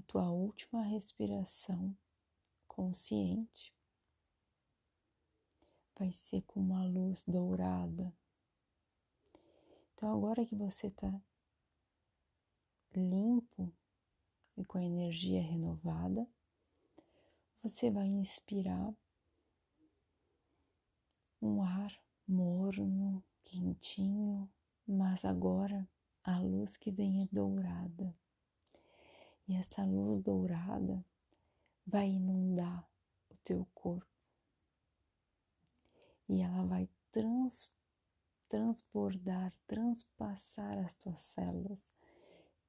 a 0.00 0.02
tua 0.06 0.30
última 0.30 0.82
respiração 0.82 1.94
consciente 2.66 3.74
vai 5.94 6.10
ser 6.10 6.40
com 6.46 6.58
uma 6.58 6.82
luz 6.86 7.22
dourada. 7.28 8.10
Então, 9.92 10.10
agora 10.10 10.46
que 10.46 10.56
você 10.56 10.86
está 10.86 11.22
limpo 12.94 13.70
e 14.56 14.64
com 14.64 14.78
a 14.78 14.82
energia 14.82 15.42
renovada, 15.42 16.26
você 17.62 17.90
vai 17.90 18.06
inspirar 18.06 18.94
um 21.42 21.62
ar 21.62 21.94
morno, 22.26 23.22
quentinho, 23.44 24.50
mas 24.88 25.26
agora 25.26 25.86
a 26.24 26.38
luz 26.38 26.78
que 26.78 26.90
vem 26.90 27.22
é 27.22 27.28
dourada. 27.30 28.18
E 29.50 29.56
essa 29.56 29.84
luz 29.84 30.20
dourada 30.20 31.04
vai 31.84 32.08
inundar 32.08 32.88
o 33.28 33.34
teu 33.42 33.66
corpo 33.74 34.06
e 36.28 36.40
ela 36.40 36.64
vai 36.64 36.88
trans, 37.10 37.68
transbordar, 38.48 39.52
transpassar 39.66 40.78
as 40.78 40.94
tuas 40.94 41.20
células 41.22 41.90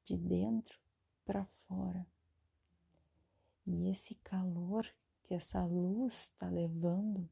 de 0.03 0.17
dentro 0.17 0.75
para 1.23 1.45
fora. 1.67 2.03
E 3.67 3.87
esse 3.87 4.15
calor 4.15 4.91
que 5.21 5.35
essa 5.35 5.63
luz 5.63 6.31
está 6.31 6.49
levando, 6.49 7.29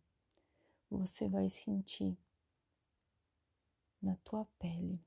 você 0.92 1.28
vai 1.28 1.50
sentir 1.50 2.16
na 4.00 4.16
tua 4.18 4.46
pele. 4.60 5.04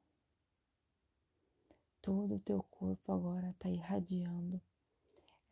Todo 2.02 2.34
o 2.34 2.40
teu 2.40 2.64
corpo 2.64 3.12
agora 3.12 3.50
está 3.50 3.68
irradiando 3.70 4.60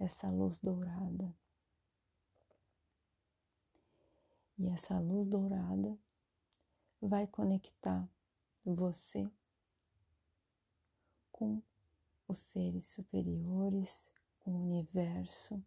essa 0.00 0.28
luz 0.28 0.58
dourada. 0.58 1.32
E 4.58 4.68
essa 4.68 4.98
luz 4.98 5.28
dourada 5.28 5.96
vai 7.00 7.24
conectar 7.28 8.06
você 8.64 9.30
com 11.30 11.62
os 12.26 12.40
seres 12.40 12.88
superiores, 12.88 14.10
com 14.40 14.50
o 14.50 14.62
universo, 14.64 15.64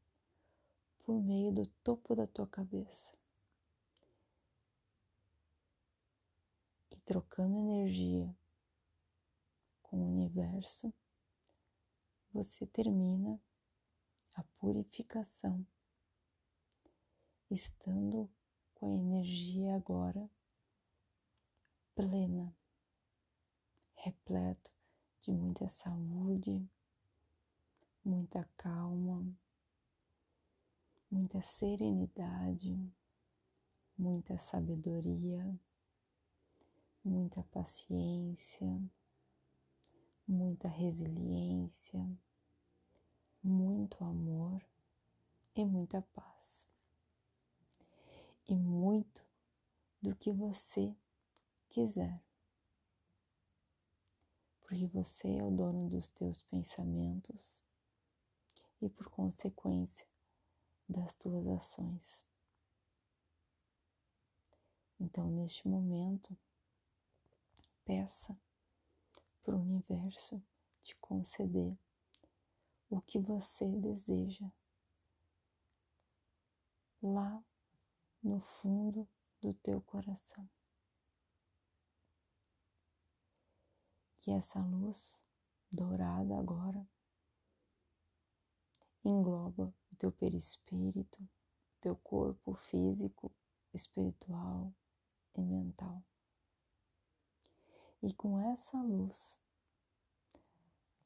por 1.05 1.23
meio 1.23 1.51
do 1.53 1.65
topo 1.65 2.13
da 2.13 2.27
tua 2.27 2.45
cabeça. 2.45 3.13
E 6.91 6.97
trocando 6.97 7.57
energia 7.57 8.35
com 9.93 9.99
o 9.99 10.07
universo, 10.07 10.91
você 12.33 12.65
termina 12.65 13.39
a 14.33 14.43
purificação, 14.57 15.63
estando 17.51 18.27
com 18.73 18.87
a 18.87 18.91
energia 18.91 19.75
agora 19.75 20.27
plena, 21.93 22.57
repleto 23.97 24.73
de 25.21 25.31
muita 25.31 25.69
saúde, 25.69 26.67
muita 28.03 28.49
calma, 28.57 29.23
muita 31.11 31.39
serenidade, 31.43 32.91
muita 33.95 34.39
sabedoria, 34.39 35.55
muita 37.05 37.43
paciência, 37.43 38.81
muita 40.27 40.67
resiliência, 40.67 42.07
muito 43.43 44.03
amor 44.03 44.63
e 45.55 45.65
muita 45.65 46.01
paz 46.13 46.67
e 48.47 48.55
muito 48.55 49.25
do 50.01 50.15
que 50.15 50.31
você 50.31 50.95
quiser. 51.69 52.21
Porque 54.61 54.87
você 54.87 55.37
é 55.37 55.43
o 55.43 55.51
dono 55.51 55.87
dos 55.87 56.07
teus 56.07 56.41
pensamentos 56.41 57.63
e, 58.81 58.89
por 58.89 59.09
consequência, 59.09 60.05
das 60.87 61.13
tuas 61.13 61.47
ações. 61.47 62.25
Então, 64.99 65.29
neste 65.29 65.67
momento, 65.67 66.37
peça 67.85 68.37
para 69.43 69.55
o 69.55 69.61
universo 69.61 70.41
te 70.81 70.95
conceder 70.97 71.77
o 72.89 73.01
que 73.01 73.19
você 73.19 73.67
deseja 73.67 74.49
lá 77.01 77.43
no 78.23 78.39
fundo 78.39 79.07
do 79.41 79.53
teu 79.53 79.81
coração. 79.81 80.49
Que 84.19 84.31
essa 84.31 84.59
luz 84.59 85.21
dourada 85.69 86.37
agora 86.39 86.87
engloba 89.03 89.73
o 89.91 89.95
teu 89.97 90.11
perispírito, 90.11 91.27
teu 91.81 91.95
corpo 91.97 92.53
físico, 92.53 93.29
espiritual 93.73 94.73
e 95.35 95.41
mental. 95.41 96.01
E 98.03 98.13
com 98.15 98.37
essa 98.37 98.77
luz 98.81 99.39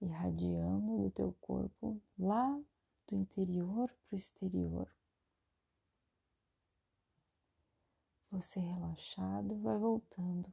irradiando 0.02 1.04
do 1.04 1.12
teu 1.12 1.32
corpo 1.40 2.02
lá 2.18 2.60
do 3.08 3.16
interior 3.16 3.88
para 3.88 4.16
o 4.16 4.18
exterior, 4.18 4.92
você 8.32 8.60
relaxado 8.60 9.56
vai 9.62 9.78
voltando 9.78 10.52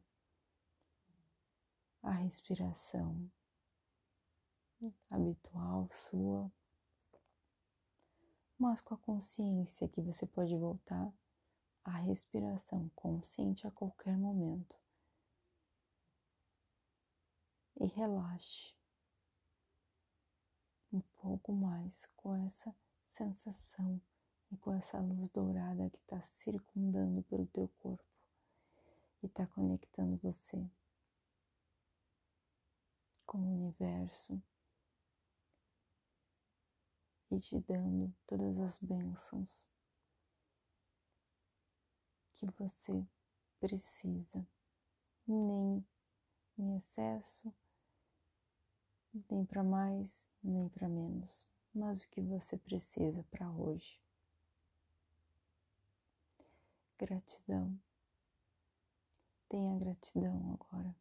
à 2.02 2.11
respiração 2.11 3.30
habitual 5.09 5.88
sua, 5.90 6.52
mas 8.59 8.83
com 8.83 8.92
a 8.92 8.98
consciência 8.98 9.88
que 9.88 10.02
você 10.02 10.26
pode 10.26 10.54
voltar 10.54 11.11
à 11.83 11.92
respiração 11.92 12.90
consciente 12.94 13.66
a 13.66 13.70
qualquer 13.70 14.18
momento. 14.18 14.84
E 17.76 17.87
relaxe 17.87 18.74
um 20.92 21.00
pouco 21.20 21.52
mais 21.52 22.06
com 22.16 22.37
essa 22.46 22.74
sensação 23.10 24.00
e 24.50 24.56
com 24.56 24.72
essa 24.74 25.00
luz 25.00 25.28
dourada 25.30 25.90
que 25.90 25.98
está 25.98 26.20
circundando 26.22 27.22
pelo 27.24 27.46
teu 27.46 27.68
corpo 27.80 28.04
e 29.22 29.26
está 29.26 29.46
conectando 29.46 30.16
você 30.18 30.70
com 33.26 33.38
o 33.38 33.54
universo 33.54 34.40
e 37.30 37.40
te 37.40 37.58
dando 37.58 38.14
todas 38.26 38.58
as 38.60 38.78
bênçãos 38.78 39.66
que 42.34 42.46
você 42.52 43.04
precisa, 43.58 44.46
nem 45.26 45.84
em 46.58 46.76
excesso, 46.76 47.52
nem 49.31 49.44
para 49.44 49.62
mais, 49.62 50.29
nem 50.42 50.68
para 50.68 50.88
menos, 50.88 51.46
mas 51.74 52.03
o 52.03 52.09
que 52.11 52.20
você 52.20 52.57
precisa 52.57 53.22
para 53.31 53.50
hoje. 53.50 54.00
Gratidão. 56.98 57.79
Tenha 59.48 59.79
gratidão 59.79 60.59
agora 60.59 60.94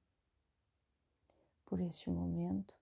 por 1.65 1.79
este 1.79 2.09
momento, 2.09 2.75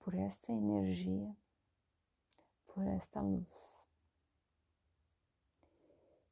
por 0.00 0.14
esta 0.14 0.50
energia, 0.52 1.36
por 2.66 2.84
esta 2.84 3.20
luz. 3.20 3.86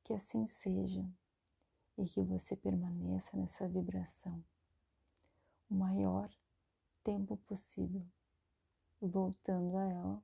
Que 0.02 0.12
assim 0.14 0.46
seja 0.46 1.08
e 1.98 2.04
que 2.04 2.22
você 2.22 2.56
permaneça 2.56 3.36
nessa 3.36 3.68
vibração 3.68 4.44
o 5.70 5.74
maior 5.74 6.28
tempo 7.06 7.36
possível, 7.46 8.04
voltando 9.00 9.76
a 9.76 9.84
ela 9.84 10.22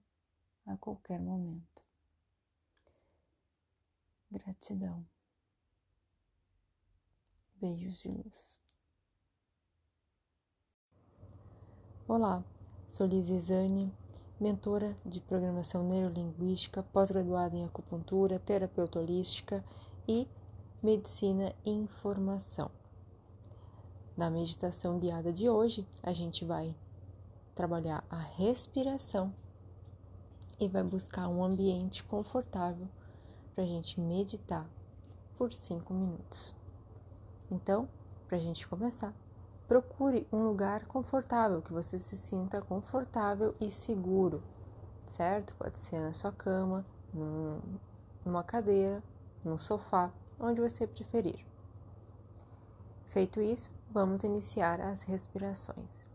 a 0.67 0.77
qualquer 0.77 1.21
momento. 1.21 1.81
Gratidão. 4.29 5.07
Beijos 7.55 8.01
de 8.01 8.09
luz. 8.09 8.59
Olá, 12.09 12.43
sou 12.91 13.07
Liz 13.07 13.27
Zani, 13.27 13.95
mentora 14.41 14.99
de 15.07 15.21
programação 15.21 15.89
neurolinguística, 15.89 16.83
pós-graduada 16.83 17.55
em 17.55 17.65
acupuntura, 17.65 18.41
terapeuta 18.41 18.99
holística 18.99 19.65
e 20.09 20.27
medicina 20.83 21.55
e 21.65 21.71
informação. 21.71 22.82
Na 24.23 24.31
meditação 24.31 25.01
guiada 25.01 25.33
de 25.33 25.51
hoje, 25.51 25.85
a 26.01 26.13
gente 26.13 26.45
vai 26.45 26.77
trabalhar 27.57 28.05
a 28.09 28.19
respiração 28.19 29.35
e 30.61 30.69
vai 30.69 30.85
buscar 30.85 31.27
um 31.27 31.43
ambiente 31.43 32.05
confortável 32.05 32.87
para 33.53 33.65
a 33.65 33.67
gente 33.67 33.99
meditar 34.01 34.65
por 35.37 35.53
cinco 35.53 35.93
minutos. 35.93 36.55
Então, 37.51 37.89
para 38.29 38.37
a 38.37 38.41
gente 38.41 38.65
começar, 38.69 39.13
procure 39.67 40.25
um 40.33 40.45
lugar 40.45 40.87
confortável, 40.87 41.61
que 41.61 41.73
você 41.73 41.99
se 41.99 42.17
sinta 42.17 42.63
confortável 42.63 43.57
e 43.61 43.69
seguro, 43.73 44.41
certo? 45.09 45.53
Pode 45.57 45.81
ser 45.81 45.99
na 45.99 46.13
sua 46.13 46.31
cama, 46.31 46.87
numa 48.25 48.45
cadeira, 48.45 49.03
no 49.45 49.59
sofá, 49.59 50.13
onde 50.39 50.61
você 50.61 50.87
preferir. 50.87 51.45
Feito 53.09 53.41
isso, 53.41 53.71
vamos 53.93 54.25
iniciar 54.25 54.81
as 54.81 55.03
respirações. 55.03 56.09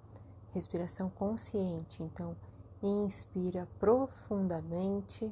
Respiração 0.52 1.10
consciente, 1.10 2.02
então, 2.02 2.36
inspira 2.82 3.68
profundamente. 3.80 5.32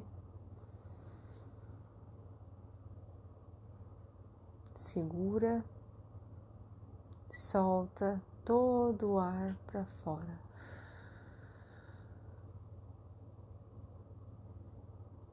Segura 4.76 5.64
solta 7.32 8.22
todo 8.44 9.14
o 9.14 9.18
ar 9.18 9.56
para 9.66 9.84
fora. 9.84 10.46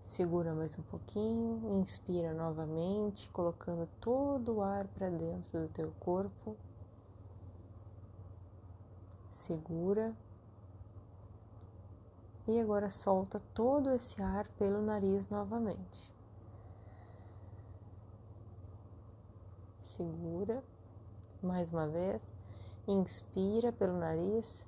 Segura 0.03 0.53
mais 0.53 0.77
um 0.77 0.83
pouquinho, 0.83 1.79
inspira 1.79 2.33
novamente, 2.33 3.27
colocando 3.29 3.87
todo 3.99 4.55
o 4.55 4.61
ar 4.61 4.87
para 4.87 5.09
dentro 5.09 5.61
do 5.61 5.67
teu 5.69 5.91
corpo. 5.99 6.55
Segura. 9.45 10.15
E 12.47 12.61
agora 12.61 12.89
solta 12.89 13.41
todo 13.53 13.91
esse 13.91 14.21
ar 14.21 14.47
pelo 14.57 14.81
nariz 14.81 15.27
novamente. 15.27 16.13
Segura 19.83 20.63
mais 21.41 21.73
uma 21.73 21.89
vez. 21.89 22.21
Inspira 22.87 23.73
pelo 23.73 23.97
nariz. 23.97 24.65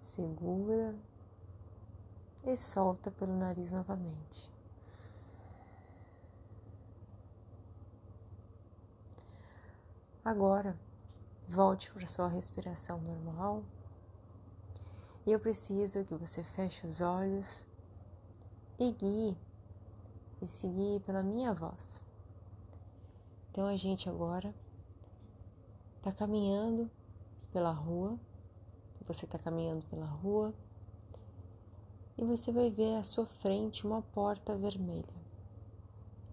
Segura 0.00 0.96
e 2.42 2.56
solta 2.56 3.12
pelo 3.12 3.36
nariz 3.36 3.70
novamente. 3.70 4.57
Agora, 10.28 10.78
volte 11.48 11.90
para 11.90 12.06
sua 12.06 12.28
respiração 12.28 13.00
normal. 13.00 13.64
E 15.26 15.32
eu 15.32 15.40
preciso 15.40 16.04
que 16.04 16.14
você 16.14 16.44
feche 16.44 16.86
os 16.86 17.00
olhos 17.00 17.66
e 18.78 18.92
guie 18.92 19.34
e 20.42 20.46
seguir 20.46 21.00
pela 21.00 21.22
minha 21.22 21.54
voz. 21.54 22.04
Então 23.50 23.66
a 23.66 23.74
gente 23.78 24.06
agora 24.06 24.54
está 25.96 26.12
caminhando 26.12 26.90
pela 27.50 27.72
rua, 27.72 28.20
você 29.06 29.24
está 29.24 29.38
caminhando 29.38 29.82
pela 29.86 30.04
rua 30.04 30.52
e 32.18 32.24
você 32.26 32.52
vai 32.52 32.70
ver 32.70 32.96
à 32.96 33.02
sua 33.02 33.24
frente 33.24 33.86
uma 33.86 34.02
porta 34.02 34.54
vermelha. 34.58 35.22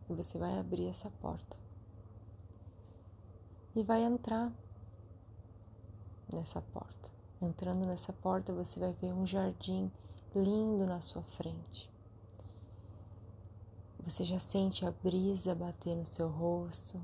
E 0.09 0.13
você 0.13 0.37
vai 0.37 0.59
abrir 0.59 0.87
essa 0.89 1.09
porta 1.09 1.64
e 3.75 3.83
vai 3.83 4.03
entrar 4.03 4.51
nessa 6.31 6.61
porta. 6.61 7.11
Entrando 7.41 7.85
nessa 7.85 8.13
porta, 8.13 8.53
você 8.53 8.79
vai 8.79 8.93
ver 8.93 9.13
um 9.13 9.27
jardim 9.27 9.91
lindo 10.33 10.85
na 10.85 11.01
sua 11.01 11.21
frente. 11.21 11.91
Você 13.99 14.23
já 14.23 14.39
sente 14.39 14.85
a 14.85 14.91
brisa 14.91 15.53
bater 15.53 15.95
no 15.95 16.05
seu 16.05 16.29
rosto, 16.29 17.03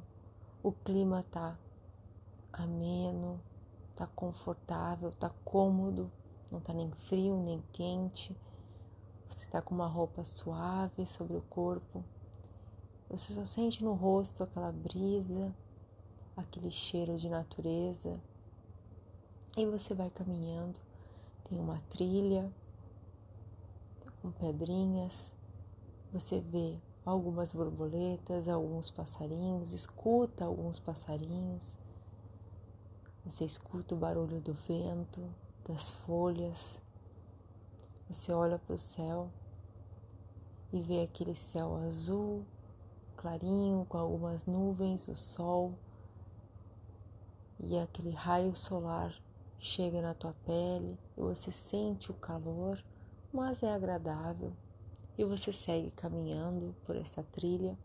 o 0.63 0.71
clima 0.71 1.25
tá 1.31 1.57
ameno, 2.53 3.41
tá 3.95 4.07
confortável, 4.07 5.11
tá 5.11 5.29
cômodo, 5.43 6.11
não 6.51 6.59
tá 6.59 6.73
nem 6.73 6.91
frio 6.91 7.37
nem 7.37 7.61
quente. 7.71 8.35
Você 9.27 9.45
tá 9.47 9.61
com 9.61 9.73
uma 9.73 9.87
roupa 9.87 10.23
suave 10.23 11.05
sobre 11.05 11.37
o 11.37 11.41
corpo. 11.41 12.03
Você 13.09 13.33
só 13.33 13.45
sente 13.45 13.83
no 13.83 13.93
rosto 13.93 14.43
aquela 14.43 14.71
brisa, 14.71 15.53
aquele 16.35 16.71
cheiro 16.71 17.17
de 17.17 17.29
natureza. 17.29 18.19
E 19.57 19.65
você 19.65 19.93
vai 19.93 20.09
caminhando, 20.09 20.79
tem 21.43 21.59
uma 21.59 21.79
trilha 21.89 22.51
com 24.21 24.31
pedrinhas. 24.31 25.33
Você 26.13 26.39
vê 26.39 26.77
algumas 27.05 27.51
borboletas, 27.51 28.47
alguns 28.47 28.89
passarinhos, 28.91 29.73
escuta 29.73 30.45
alguns 30.45 30.79
passarinhos. 30.79 31.77
Você 33.25 33.45
escuta 33.45 33.95
o 33.95 33.97
barulho 33.97 34.39
do 34.41 34.53
vento, 34.53 35.21
das 35.67 35.91
folhas. 35.91 36.81
Você 38.09 38.31
olha 38.31 38.57
para 38.57 38.75
o 38.75 38.77
céu 38.77 39.29
e 40.73 40.81
vê 40.81 41.01
aquele 41.03 41.35
céu 41.35 41.75
azul, 41.77 42.45
clarinho, 43.17 43.85
com 43.87 43.97
algumas 43.97 44.45
nuvens, 44.45 45.07
o 45.07 45.15
sol. 45.15 45.73
E 47.63 47.77
aquele 47.77 48.11
raio 48.11 48.55
solar 48.55 49.13
chega 49.59 50.01
na 50.01 50.13
tua 50.13 50.33
pele 50.45 50.97
e 51.15 51.21
você 51.21 51.51
sente 51.51 52.09
o 52.09 52.15
calor, 52.15 52.83
mas 53.31 53.61
é 53.61 53.71
agradável 53.71 54.51
e 55.17 55.23
você 55.23 55.53
segue 55.53 55.91
caminhando 55.91 56.75
por 56.83 56.95
essa 56.95 57.21
trilha, 57.21 57.77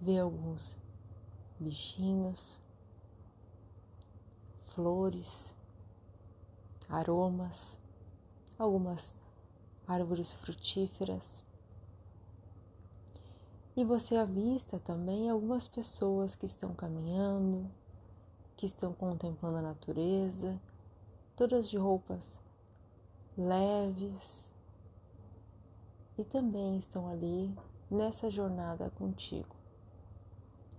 vê 0.00 0.18
alguns 0.18 0.80
bichinhos, 1.58 2.62
flores, 4.68 5.54
aromas, 6.88 7.78
algumas 8.58 9.14
árvores 9.86 10.32
frutíferas. 10.32 11.44
E 13.76 13.84
você 13.84 14.16
avista 14.16 14.78
também 14.78 15.28
algumas 15.28 15.68
pessoas 15.68 16.34
que 16.34 16.46
estão 16.46 16.74
caminhando, 16.74 17.70
que 18.60 18.66
estão 18.66 18.92
contemplando 18.92 19.56
a 19.56 19.62
natureza, 19.62 20.60
todas 21.34 21.66
de 21.70 21.78
roupas 21.78 22.38
leves, 23.34 24.52
e 26.18 26.24
também 26.24 26.76
estão 26.76 27.08
ali 27.08 27.56
nessa 27.90 28.30
jornada 28.30 28.90
contigo. 28.90 29.56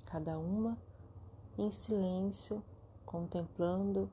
Cada 0.06 0.38
uma 0.38 0.78
em 1.58 1.72
silêncio, 1.72 2.64
contemplando 3.04 4.08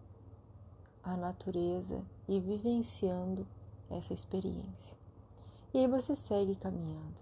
a 1.02 1.14
natureza 1.14 2.02
e 2.26 2.40
vivenciando 2.40 3.46
essa 3.90 4.14
experiência. 4.14 4.96
E 5.74 5.78
aí 5.80 5.86
você 5.86 6.16
segue 6.16 6.56
caminhando. 6.56 7.18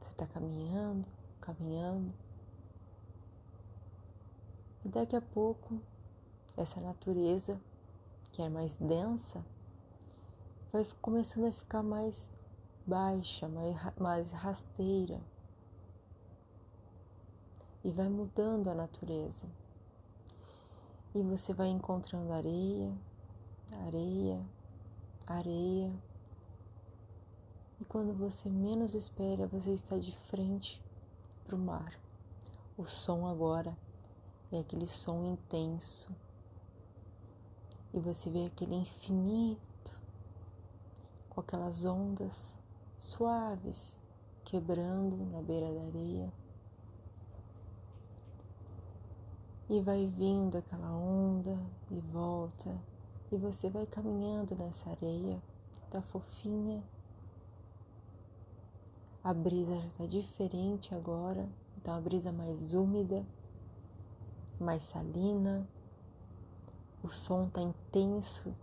Você 0.00 0.12
está 0.12 0.28
caminhando, 0.28 1.08
caminhando. 1.40 2.14
E 4.84 4.88
daqui 4.88 5.14
a 5.14 5.20
pouco, 5.20 5.80
essa 6.56 6.80
natureza, 6.80 7.60
que 8.32 8.42
é 8.42 8.48
mais 8.48 8.74
densa, 8.74 9.44
vai 10.72 10.84
começando 11.00 11.46
a 11.46 11.52
ficar 11.52 11.84
mais 11.84 12.28
baixa, 12.84 13.48
mais, 13.48 13.76
mais 13.96 14.30
rasteira. 14.32 15.20
E 17.84 17.92
vai 17.92 18.08
mudando 18.08 18.68
a 18.68 18.74
natureza. 18.74 19.46
E 21.14 21.22
você 21.22 21.52
vai 21.52 21.68
encontrando 21.68 22.32
areia, 22.32 22.92
areia, 23.86 24.44
areia. 25.26 25.92
E 27.80 27.84
quando 27.84 28.12
você 28.14 28.48
menos 28.48 28.94
espera, 28.94 29.46
você 29.46 29.72
está 29.72 29.96
de 29.96 30.16
frente 30.28 30.82
para 31.44 31.54
o 31.54 31.58
mar. 31.58 31.96
O 32.76 32.84
som 32.84 33.26
agora 33.26 33.76
é 34.52 34.60
aquele 34.60 34.86
som 34.86 35.32
intenso. 35.32 36.14
E 37.92 38.00
você 38.00 38.30
vê 38.30 38.46
aquele 38.46 38.74
infinito 38.74 40.00
com 41.28 41.40
aquelas 41.40 41.84
ondas 41.84 42.58
suaves 42.98 44.00
quebrando 44.44 45.16
na 45.30 45.42
beira 45.42 45.72
da 45.72 45.82
areia. 45.82 46.32
E 49.68 49.80
vai 49.80 50.06
vindo 50.06 50.58
aquela 50.58 50.90
onda 50.90 51.58
e 51.90 51.98
volta, 51.98 52.78
e 53.30 53.36
você 53.36 53.70
vai 53.70 53.86
caminhando 53.86 54.54
nessa 54.54 54.90
areia, 54.90 55.42
tá 55.90 56.02
fofinha 56.02 56.82
a 59.24 59.32
brisa 59.32 59.76
já 59.76 59.86
está 59.86 60.06
diferente 60.06 60.92
agora, 60.92 61.48
então 61.76 61.94
a 61.94 62.00
brisa 62.00 62.32
mais 62.32 62.74
úmida, 62.74 63.24
mais 64.62 64.82
salina, 64.84 65.68
o 67.02 67.08
som 67.08 67.46
está 67.46 67.60
intenso 67.60 68.54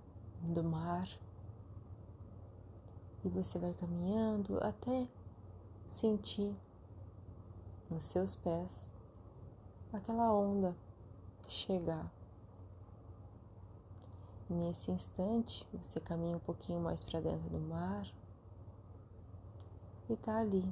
do 0.42 0.64
mar 0.64 1.08
e 3.24 3.30
você 3.30 3.60
vai 3.60 3.74
caminhando 3.74 4.58
até 4.64 5.08
sentir 5.90 6.56
nos 7.90 8.04
seus 8.04 8.36
pés 8.36 8.90
aquela 9.92 10.32
onda 10.34 10.76
chegar. 11.48 12.12
Nesse 14.50 14.92
instante, 14.92 15.68
você 15.74 16.00
caminha 16.00 16.38
um 16.38 16.40
pouquinho 16.40 16.80
mais 16.80 17.04
para 17.04 17.20
dentro 17.20 17.50
do 17.50 17.60
mar 17.60 18.08
e 20.10 20.14
está 20.14 20.40
ali, 20.40 20.66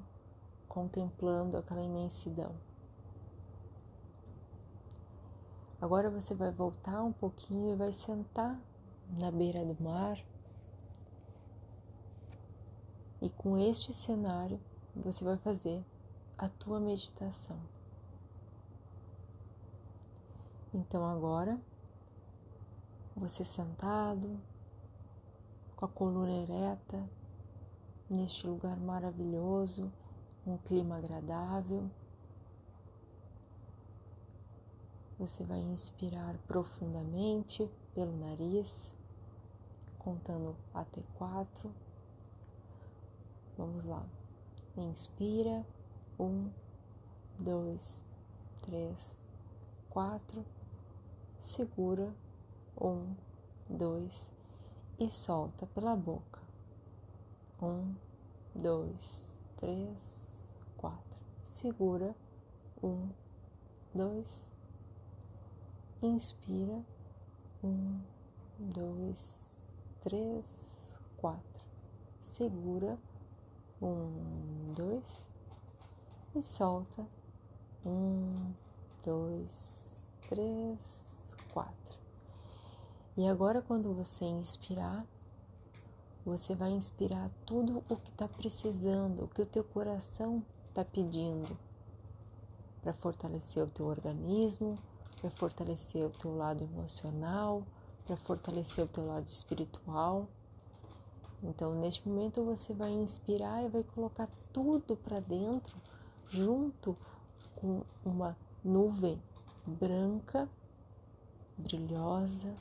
contemplando 0.67 1.57
aquela 1.57 1.83
imensidão. 1.83 2.55
Agora 5.79 6.09
você 6.09 6.33
vai 6.33 6.51
voltar 6.51 7.03
um 7.03 7.13
pouquinho 7.13 7.73
e 7.73 7.75
vai 7.75 7.93
sentar 7.93 8.59
na 9.19 9.29
beira 9.31 9.63
do 9.63 9.81
mar. 9.83 10.17
E 13.21 13.29
com 13.29 13.57
este 13.57 13.93
cenário, 13.93 14.59
você 14.95 15.23
vai 15.23 15.37
fazer 15.37 15.83
a 16.37 16.49
tua 16.49 16.79
meditação. 16.79 17.59
Então 20.73 21.05
agora, 21.05 21.59
você 23.15 23.43
sentado, 23.43 24.39
com 25.75 25.85
a 25.85 25.87
coluna 25.87 26.31
ereta, 26.31 27.07
neste 28.09 28.47
lugar 28.47 28.77
maravilhoso, 28.77 29.91
um 30.45 30.57
clima 30.57 30.97
agradável. 30.97 31.89
Você 35.19 35.43
vai 35.43 35.57
inspirar 35.57 36.37
profundamente 36.45 37.67
pelo 37.95 38.15
nariz, 38.17 38.95
contando 39.97 40.55
até 40.71 41.01
quatro. 41.17 41.73
Vamos 43.57 43.83
lá. 43.85 44.05
Inspira. 44.77 45.65
Um, 46.19 46.51
dois, 47.39 48.05
três, 48.61 49.25
quatro. 49.89 50.45
Segura. 51.39 52.13
Um, 52.79 53.15
dois. 53.67 54.31
E 54.99 55.09
solta 55.09 55.65
pela 55.65 55.95
boca. 55.95 56.39
Um, 57.59 57.95
dois, 58.53 59.31
três, 59.55 60.47
quatro. 60.77 61.19
Segura. 61.43 62.15
Um, 62.83 63.09
dois. 63.95 64.55
Inspira. 66.01 66.83
Um, 67.63 67.99
dois, 68.59 69.51
três, 70.01 70.99
quatro. 71.17 71.63
Segura. 72.21 72.97
Um, 73.81 74.73
dois. 74.75 75.29
E 76.35 76.41
solta. 76.41 77.05
Um, 77.85 78.53
dois, 79.03 80.13
três, 80.27 81.35
quatro. 81.53 81.97
E 83.15 83.27
agora, 83.27 83.61
quando 83.61 83.93
você 83.93 84.25
inspirar, 84.25 85.05
você 86.23 86.53
vai 86.53 86.71
inspirar 86.71 87.31
tudo 87.45 87.83
o 87.89 87.95
que 87.95 88.09
está 88.09 88.27
precisando, 88.27 89.23
o 89.23 89.27
que 89.27 89.41
o 89.41 89.45
teu 89.45 89.63
coração 89.63 90.43
está 90.67 90.83
pedindo 90.83 91.57
para 92.81 92.93
fortalecer 92.93 93.63
o 93.63 93.67
teu 93.67 93.85
organismo, 93.85 94.77
para 95.19 95.29
fortalecer 95.31 96.05
o 96.05 96.09
teu 96.09 96.35
lado 96.35 96.63
emocional, 96.63 97.63
para 98.05 98.15
fortalecer 98.17 98.85
o 98.85 98.87
teu 98.87 99.05
lado 99.05 99.27
espiritual. 99.27 100.27
Então, 101.43 101.75
neste 101.75 102.07
momento, 102.07 102.43
você 102.43 102.73
vai 102.73 102.91
inspirar 102.91 103.63
e 103.63 103.69
vai 103.69 103.83
colocar 103.83 104.29
tudo 104.53 104.95
para 104.95 105.19
dentro, 105.19 105.75
junto 106.29 106.97
com 107.55 107.83
uma 108.03 108.37
nuvem 108.63 109.21
branca, 109.65 110.49
brilhosa, 111.57 112.53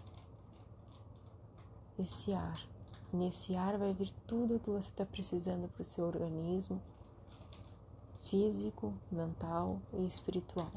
esse 1.99 2.33
ar 2.33 2.77
Nesse 3.13 3.55
ar 3.55 3.79
vai 3.79 3.95
vir 3.95 4.11
tudo 4.27 4.57
o 4.57 4.61
que 4.61 4.69
você 4.69 4.91
está 4.91 5.07
precisando 5.07 5.69
para 5.69 5.81
o 5.81 5.85
seu 5.85 6.05
organismo 6.05 6.83
físico, 8.23 8.93
mental 9.11 9.81
e 9.95 10.05
espiritual. 10.05 10.71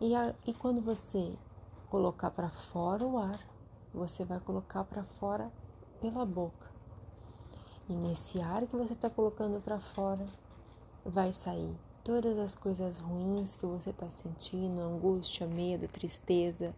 E, 0.00 0.14
a, 0.14 0.34
e 0.46 0.54
quando 0.54 0.80
você 0.80 1.36
colocar 1.90 2.30
para 2.30 2.48
fora 2.48 3.04
o 3.04 3.18
ar, 3.18 3.38
você 3.92 4.24
vai 4.24 4.40
colocar 4.40 4.84
para 4.84 5.04
fora 5.04 5.52
pela 6.00 6.24
boca. 6.24 6.70
E 7.88 7.94
nesse 7.94 8.40
ar 8.40 8.66
que 8.66 8.76
você 8.76 8.94
está 8.94 9.10
colocando 9.10 9.60
para 9.60 9.78
fora, 9.78 10.26
vai 11.04 11.32
sair 11.32 11.76
todas 12.02 12.38
as 12.38 12.54
coisas 12.54 12.98
ruins 12.98 13.56
que 13.56 13.66
você 13.66 13.90
está 13.90 14.10
sentindo 14.10 14.80
angústia, 14.80 15.46
medo, 15.46 15.86
tristeza 15.88 16.74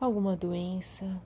alguma 0.00 0.34
doença, 0.34 1.20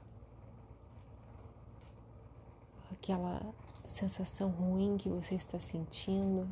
aquela 2.90 3.40
sensação 3.84 4.50
ruim 4.50 4.96
que 4.96 5.08
você 5.08 5.36
está 5.36 5.60
sentindo, 5.60 6.48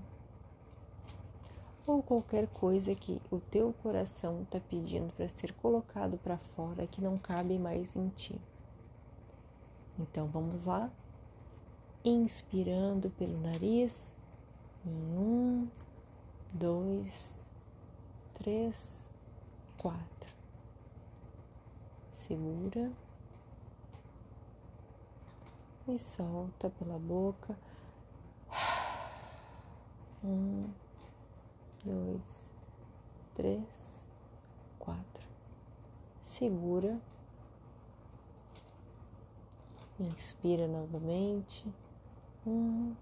ou 1.86 2.02
qualquer 2.02 2.46
coisa 2.48 2.94
que 2.94 3.20
o 3.30 3.38
teu 3.38 3.72
coração 3.82 4.42
está 4.42 4.60
pedindo 4.60 5.12
para 5.14 5.28
ser 5.28 5.52
colocado 5.54 6.16
para 6.18 6.38
fora 6.38 6.86
que 6.86 7.00
não 7.00 7.18
cabe 7.18 7.58
mais 7.58 7.96
em 7.96 8.08
ti. 8.08 8.40
Então 9.98 10.26
vamos 10.26 10.66
lá, 10.66 10.90
inspirando 12.04 13.10
pelo 13.10 13.38
nariz 13.40 14.14
em 14.84 15.16
um, 15.16 15.68
dois, 16.52 17.50
três, 18.34 19.08
quatro 19.76 20.32
segura 22.32 22.90
e 25.88 25.98
solta 25.98 26.70
pela 26.70 26.98
boca. 26.98 27.56
Um, 30.24 30.70
dois, 31.84 32.46
três, 33.34 34.06
quatro. 34.78 35.24
Segura. 36.22 37.00
Inspira 39.98 40.66
novamente. 40.66 41.64
Um, 42.46 42.94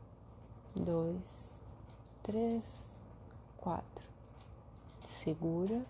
dois, 0.75 1.59
três, 2.23 2.97
quatro. 3.57 4.05
Segura 5.07 5.85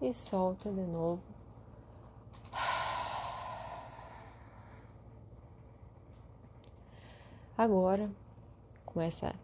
e 0.00 0.12
solta 0.12 0.70
de 0.70 0.82
novo. 0.82 1.22
Agora, 7.56 8.10
com 8.84 9.00
essa 9.00 9.34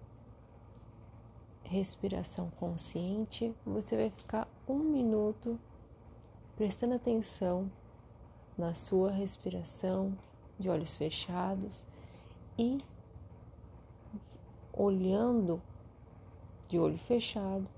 respiração 1.70 2.50
consciente, 2.58 3.54
você 3.64 3.96
vai 3.96 4.10
ficar 4.10 4.48
um 4.66 4.80
minuto 4.80 5.56
prestando 6.56 6.94
atenção 6.94 7.70
na 8.58 8.74
sua 8.74 9.12
respiração 9.12 10.18
de 10.58 10.68
olhos 10.68 10.96
fechados 10.96 11.86
e 12.58 12.84
olhando 14.72 15.62
de 16.66 16.76
olho 16.76 16.98
fechado, 16.98 17.70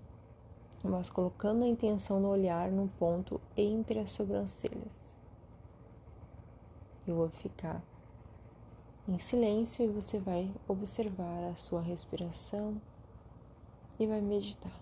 mas 0.83 1.11
colocando 1.11 1.63
a 1.63 1.69
intenção 1.69 2.19
no 2.19 2.29
olhar 2.29 2.71
no 2.71 2.89
ponto 2.99 3.39
entre 3.55 3.99
as 3.99 4.11
sobrancelhas. 4.11 5.13
Eu 7.07 7.15
vou 7.15 7.29
ficar 7.29 7.83
em 9.07 9.19
silêncio 9.19 9.85
e 9.85 9.89
você 9.89 10.19
vai 10.19 10.51
observar 10.67 11.51
a 11.51 11.55
sua 11.55 11.83
respiração 11.83 12.81
e 14.03 14.07
vai 14.07 14.21
meditar. 14.21 14.82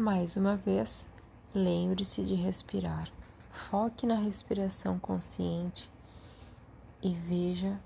Mais 0.00 0.34
uma 0.34 0.56
vez, 0.56 1.06
lembre-se 1.54 2.24
de 2.24 2.32
respirar. 2.32 3.12
Foque 3.50 4.06
na 4.06 4.14
respiração 4.14 4.98
consciente 4.98 5.90
e 7.02 7.14
veja 7.14 7.78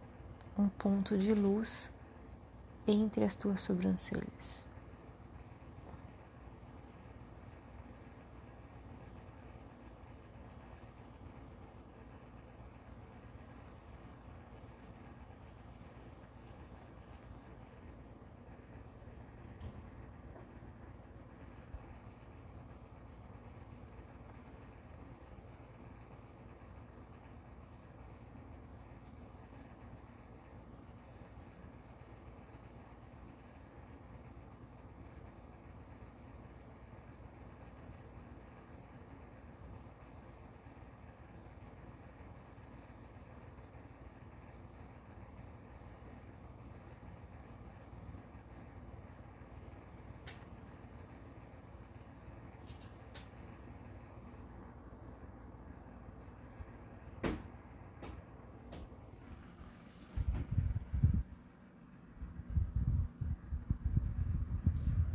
um 0.57 0.69
ponto 0.69 1.19
de 1.19 1.35
luz 1.35 1.91
entre 2.87 3.25
as 3.25 3.35
tuas 3.35 3.63
sobrancelhas. 3.63 4.64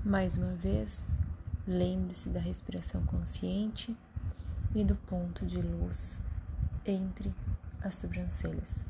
Mais 0.09 0.35
uma 0.37 0.55
vez, 0.55 1.15
lembre-se 1.67 2.29
da 2.29 2.39
respiração 2.39 3.05
consciente 3.05 3.95
e 4.73 4.83
do 4.83 4.95
ponto 4.95 5.45
de 5.45 5.61
luz 5.61 6.19
entre 6.83 7.31
as 7.79 7.93
sobrancelhas. 7.93 8.88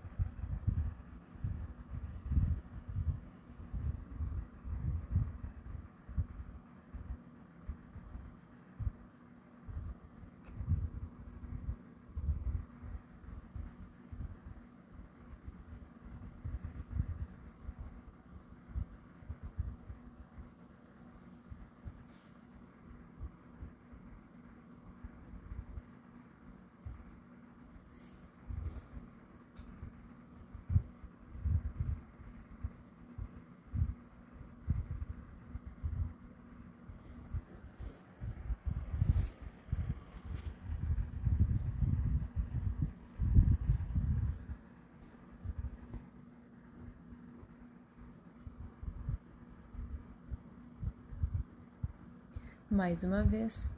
Mais 52.72 53.03
uma 53.03 53.24
vez, 53.24 53.72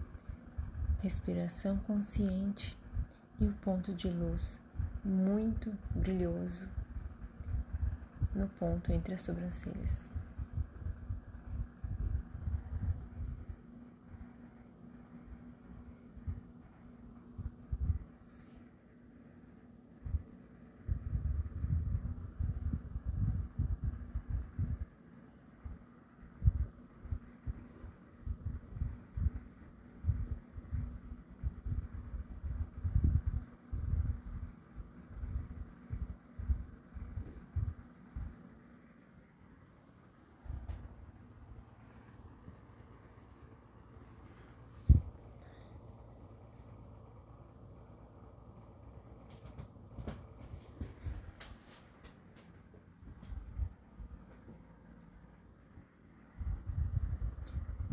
respiração 1.02 1.78
consciente 1.78 2.78
e 3.40 3.46
o 3.46 3.54
ponto 3.54 3.94
de 3.94 4.10
luz 4.10 4.60
muito 5.02 5.74
brilhoso 5.96 6.68
no 8.36 8.50
ponto 8.50 8.92
entre 8.92 9.14
as 9.14 9.22
sobrancelhas. 9.22 10.11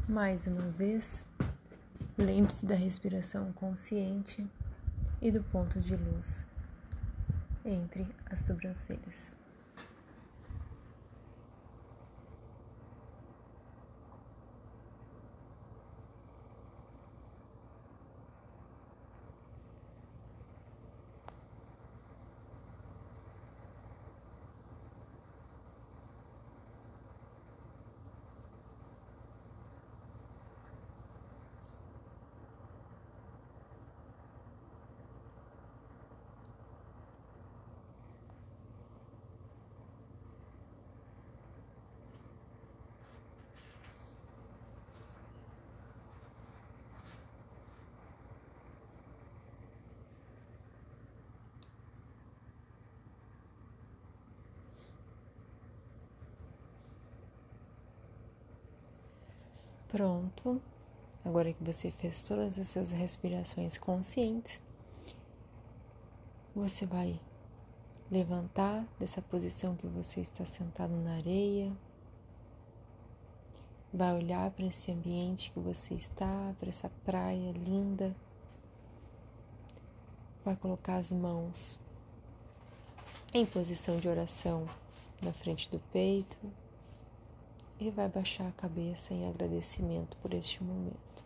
Mais 0.09 0.47
uma 0.47 0.71
vez, 0.71 1.27
lembre-se 2.17 2.65
da 2.65 2.75
respiração 2.75 3.53
consciente 3.53 4.49
e 5.21 5.31
do 5.31 5.45
ponto 5.45 5.79
de 5.81 5.95
luz 5.95 6.47
entre 7.63 8.07
as 8.25 8.41
sobrancelhas. 8.41 9.35
Pronto. 59.89 60.61
Agora 61.25 61.53
que 61.53 61.65
você 61.65 61.91
fez 61.91 62.23
todas 62.23 62.59
essas 62.59 62.93
respirações 62.93 63.79
conscientes, 63.79 64.63
você 66.55 66.85
vai 66.87 67.19
levantar 68.11 68.87
dessa 68.99 69.21
posição 69.23 69.77
que 69.77 69.87
você 69.87 70.21
está 70.21 70.45
sentado 70.45 70.95
na 70.95 71.15
areia. 71.15 71.73
Vai 73.93 74.15
olhar 74.15 74.51
para 74.51 74.67
esse 74.67 74.93
ambiente 74.93 75.51
que 75.51 75.59
você 75.59 75.95
está, 75.95 76.55
para 76.59 76.69
essa 76.69 76.91
praia 77.05 77.53
linda. 77.53 78.15
Vai 80.45 80.57
colocar 80.57 80.97
as 80.97 81.11
mãos 81.11 81.79
em 83.33 83.45
posição 83.47 83.99
de 83.99 84.09
oração 84.09 84.67
na 85.23 85.33
frente 85.33 85.71
do 85.71 85.79
peito 85.93 86.39
e 87.81 87.91
vai 87.91 88.09
baixar 88.09 88.49
a 88.49 88.53
cabeça 88.53 89.15
em 89.15 89.29
agradecimento 89.29 90.17
por 90.19 90.35
este 90.35 90.63
momento. 90.63 91.25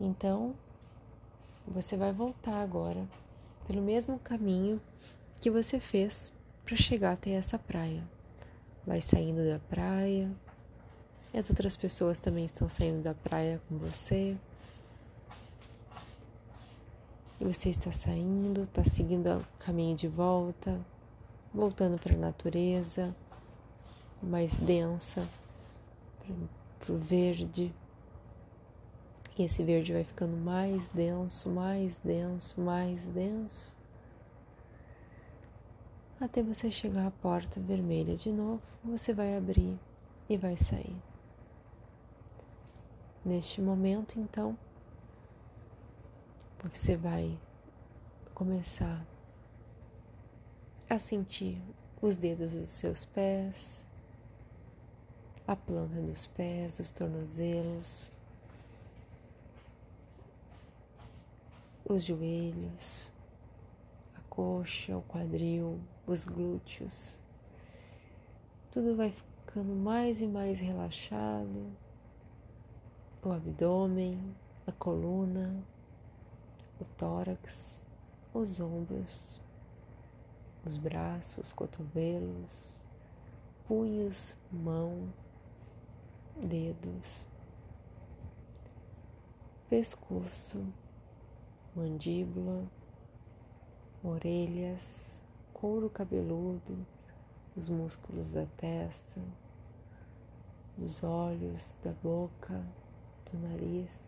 Então, 0.00 0.54
você 1.66 1.96
vai 1.96 2.12
voltar 2.12 2.62
agora 2.62 3.06
pelo 3.66 3.82
mesmo 3.82 4.18
caminho 4.18 4.80
que 5.40 5.50
você 5.50 5.78
fez 5.78 6.32
para 6.64 6.76
chegar 6.76 7.12
até 7.12 7.32
essa 7.32 7.58
praia. 7.58 8.02
Vai 8.86 9.00
saindo 9.00 9.46
da 9.48 9.58
praia, 9.58 10.30
as 11.32 11.48
outras 11.48 11.76
pessoas 11.76 12.18
também 12.18 12.44
estão 12.44 12.68
saindo 12.68 13.02
da 13.02 13.14
praia 13.14 13.60
com 13.68 13.78
você. 13.78 14.36
E 17.38 17.44
você 17.44 17.70
está 17.70 17.92
saindo, 17.92 18.62
está 18.62 18.84
seguindo 18.84 19.28
o 19.38 19.64
caminho 19.64 19.96
de 19.96 20.08
volta, 20.08 20.80
voltando 21.54 21.98
para 21.98 22.14
a 22.14 22.18
natureza 22.18 23.14
mais 24.22 24.54
densa 24.56 25.26
para 26.78 26.92
o 26.92 26.98
verde. 26.98 27.74
E 29.38 29.44
esse 29.44 29.62
verde 29.62 29.92
vai 29.92 30.04
ficando 30.04 30.36
mais 30.36 30.88
denso, 30.88 31.48
mais 31.48 31.96
denso, 31.98 32.60
mais 32.60 33.06
denso. 33.06 33.76
Até 36.20 36.42
você 36.42 36.70
chegar 36.70 37.06
à 37.06 37.10
porta 37.10 37.58
vermelha 37.60 38.14
de 38.14 38.30
novo, 38.30 38.60
você 38.84 39.14
vai 39.14 39.36
abrir 39.36 39.78
e 40.28 40.36
vai 40.36 40.56
sair. 40.56 40.96
Neste 43.24 43.62
momento, 43.62 44.18
então, 44.18 44.56
você 46.62 46.96
vai 46.96 47.38
começar 48.34 49.02
a 50.88 50.98
sentir 50.98 51.60
os 52.02 52.16
dedos 52.16 52.52
dos 52.52 52.70
seus 52.70 53.04
pés, 53.04 53.86
a 55.50 55.56
planta 55.56 56.00
dos 56.00 56.28
pés, 56.28 56.78
os 56.78 56.92
tornozelos, 56.92 58.12
os 61.84 62.04
joelhos, 62.04 63.12
a 64.14 64.20
coxa, 64.28 64.96
o 64.96 65.02
quadril, 65.02 65.80
os 66.06 66.24
glúteos. 66.24 67.18
Tudo 68.70 68.94
vai 68.94 69.10
ficando 69.10 69.74
mais 69.74 70.20
e 70.20 70.28
mais 70.28 70.60
relaxado. 70.60 71.66
O 73.20 73.32
abdômen, 73.32 74.36
a 74.68 74.70
coluna, 74.70 75.64
o 76.80 76.84
tórax, 76.84 77.82
os 78.32 78.60
ombros, 78.60 79.40
os 80.64 80.76
braços, 80.76 81.52
cotovelos, 81.52 82.84
punhos, 83.66 84.38
mão, 84.52 85.12
dedos, 86.40 87.28
pescoço, 89.68 90.66
mandíbula, 91.76 92.66
orelhas, 94.02 95.18
couro 95.52 95.90
cabeludo, 95.90 96.86
os 97.54 97.68
músculos 97.68 98.32
da 98.32 98.46
testa, 98.56 99.20
dos 100.76 101.02
olhos, 101.02 101.76
da 101.82 101.92
boca, 101.92 102.64
do 103.30 103.38
nariz. 103.38 104.00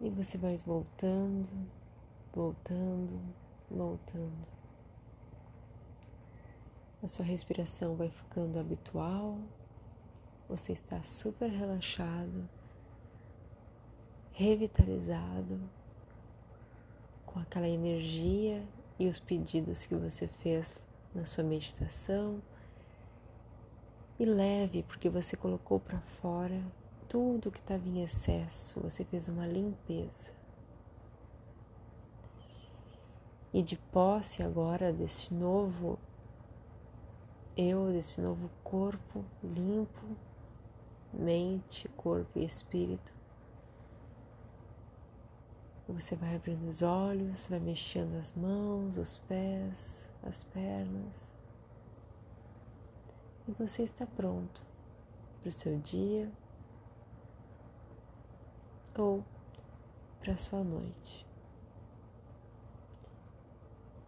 E 0.00 0.10
você 0.10 0.36
vai 0.36 0.56
voltando, 0.58 1.48
voltando, 2.32 3.20
voltando. 3.70 4.57
A 7.00 7.06
sua 7.06 7.24
respiração 7.24 7.94
vai 7.94 8.10
ficando 8.10 8.58
habitual, 8.58 9.38
você 10.48 10.72
está 10.72 11.00
super 11.04 11.48
relaxado, 11.48 12.48
revitalizado, 14.32 15.60
com 17.24 17.38
aquela 17.38 17.68
energia 17.68 18.66
e 18.98 19.08
os 19.08 19.20
pedidos 19.20 19.86
que 19.86 19.94
você 19.94 20.26
fez 20.26 20.74
na 21.14 21.24
sua 21.24 21.44
meditação. 21.44 22.42
E 24.18 24.24
leve, 24.24 24.82
porque 24.82 25.08
você 25.08 25.36
colocou 25.36 25.78
para 25.78 26.00
fora 26.00 26.60
tudo 27.08 27.52
que 27.52 27.60
estava 27.60 27.88
em 27.88 28.02
excesso, 28.02 28.80
você 28.80 29.04
fez 29.04 29.28
uma 29.28 29.46
limpeza. 29.46 30.32
E 33.52 33.62
de 33.62 33.76
posse 33.76 34.42
agora 34.42 34.92
deste 34.92 35.32
novo 35.32 35.96
eu, 37.58 37.90
desse 37.90 38.20
novo 38.20 38.48
corpo 38.62 39.24
limpo, 39.42 40.16
mente, 41.12 41.88
corpo 41.88 42.38
e 42.38 42.44
espírito. 42.44 43.12
Você 45.88 46.14
vai 46.14 46.36
abrindo 46.36 46.68
os 46.68 46.82
olhos, 46.82 47.48
vai 47.48 47.58
mexendo 47.58 48.14
as 48.14 48.32
mãos, 48.32 48.96
os 48.96 49.18
pés, 49.18 50.08
as 50.22 50.44
pernas. 50.44 51.36
E 53.48 53.52
você 53.52 53.82
está 53.82 54.06
pronto 54.06 54.62
para 55.40 55.48
o 55.48 55.52
seu 55.52 55.78
dia 55.80 56.30
ou 58.96 59.24
para 60.20 60.34
a 60.34 60.36
sua 60.36 60.62
noite. 60.62 61.26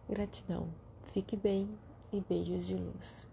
Gratidão, 0.07 0.69
fique 1.11 1.35
bem 1.35 1.77
e 2.13 2.21
beijos 2.21 2.65
de 2.65 2.75
luz. 2.75 3.30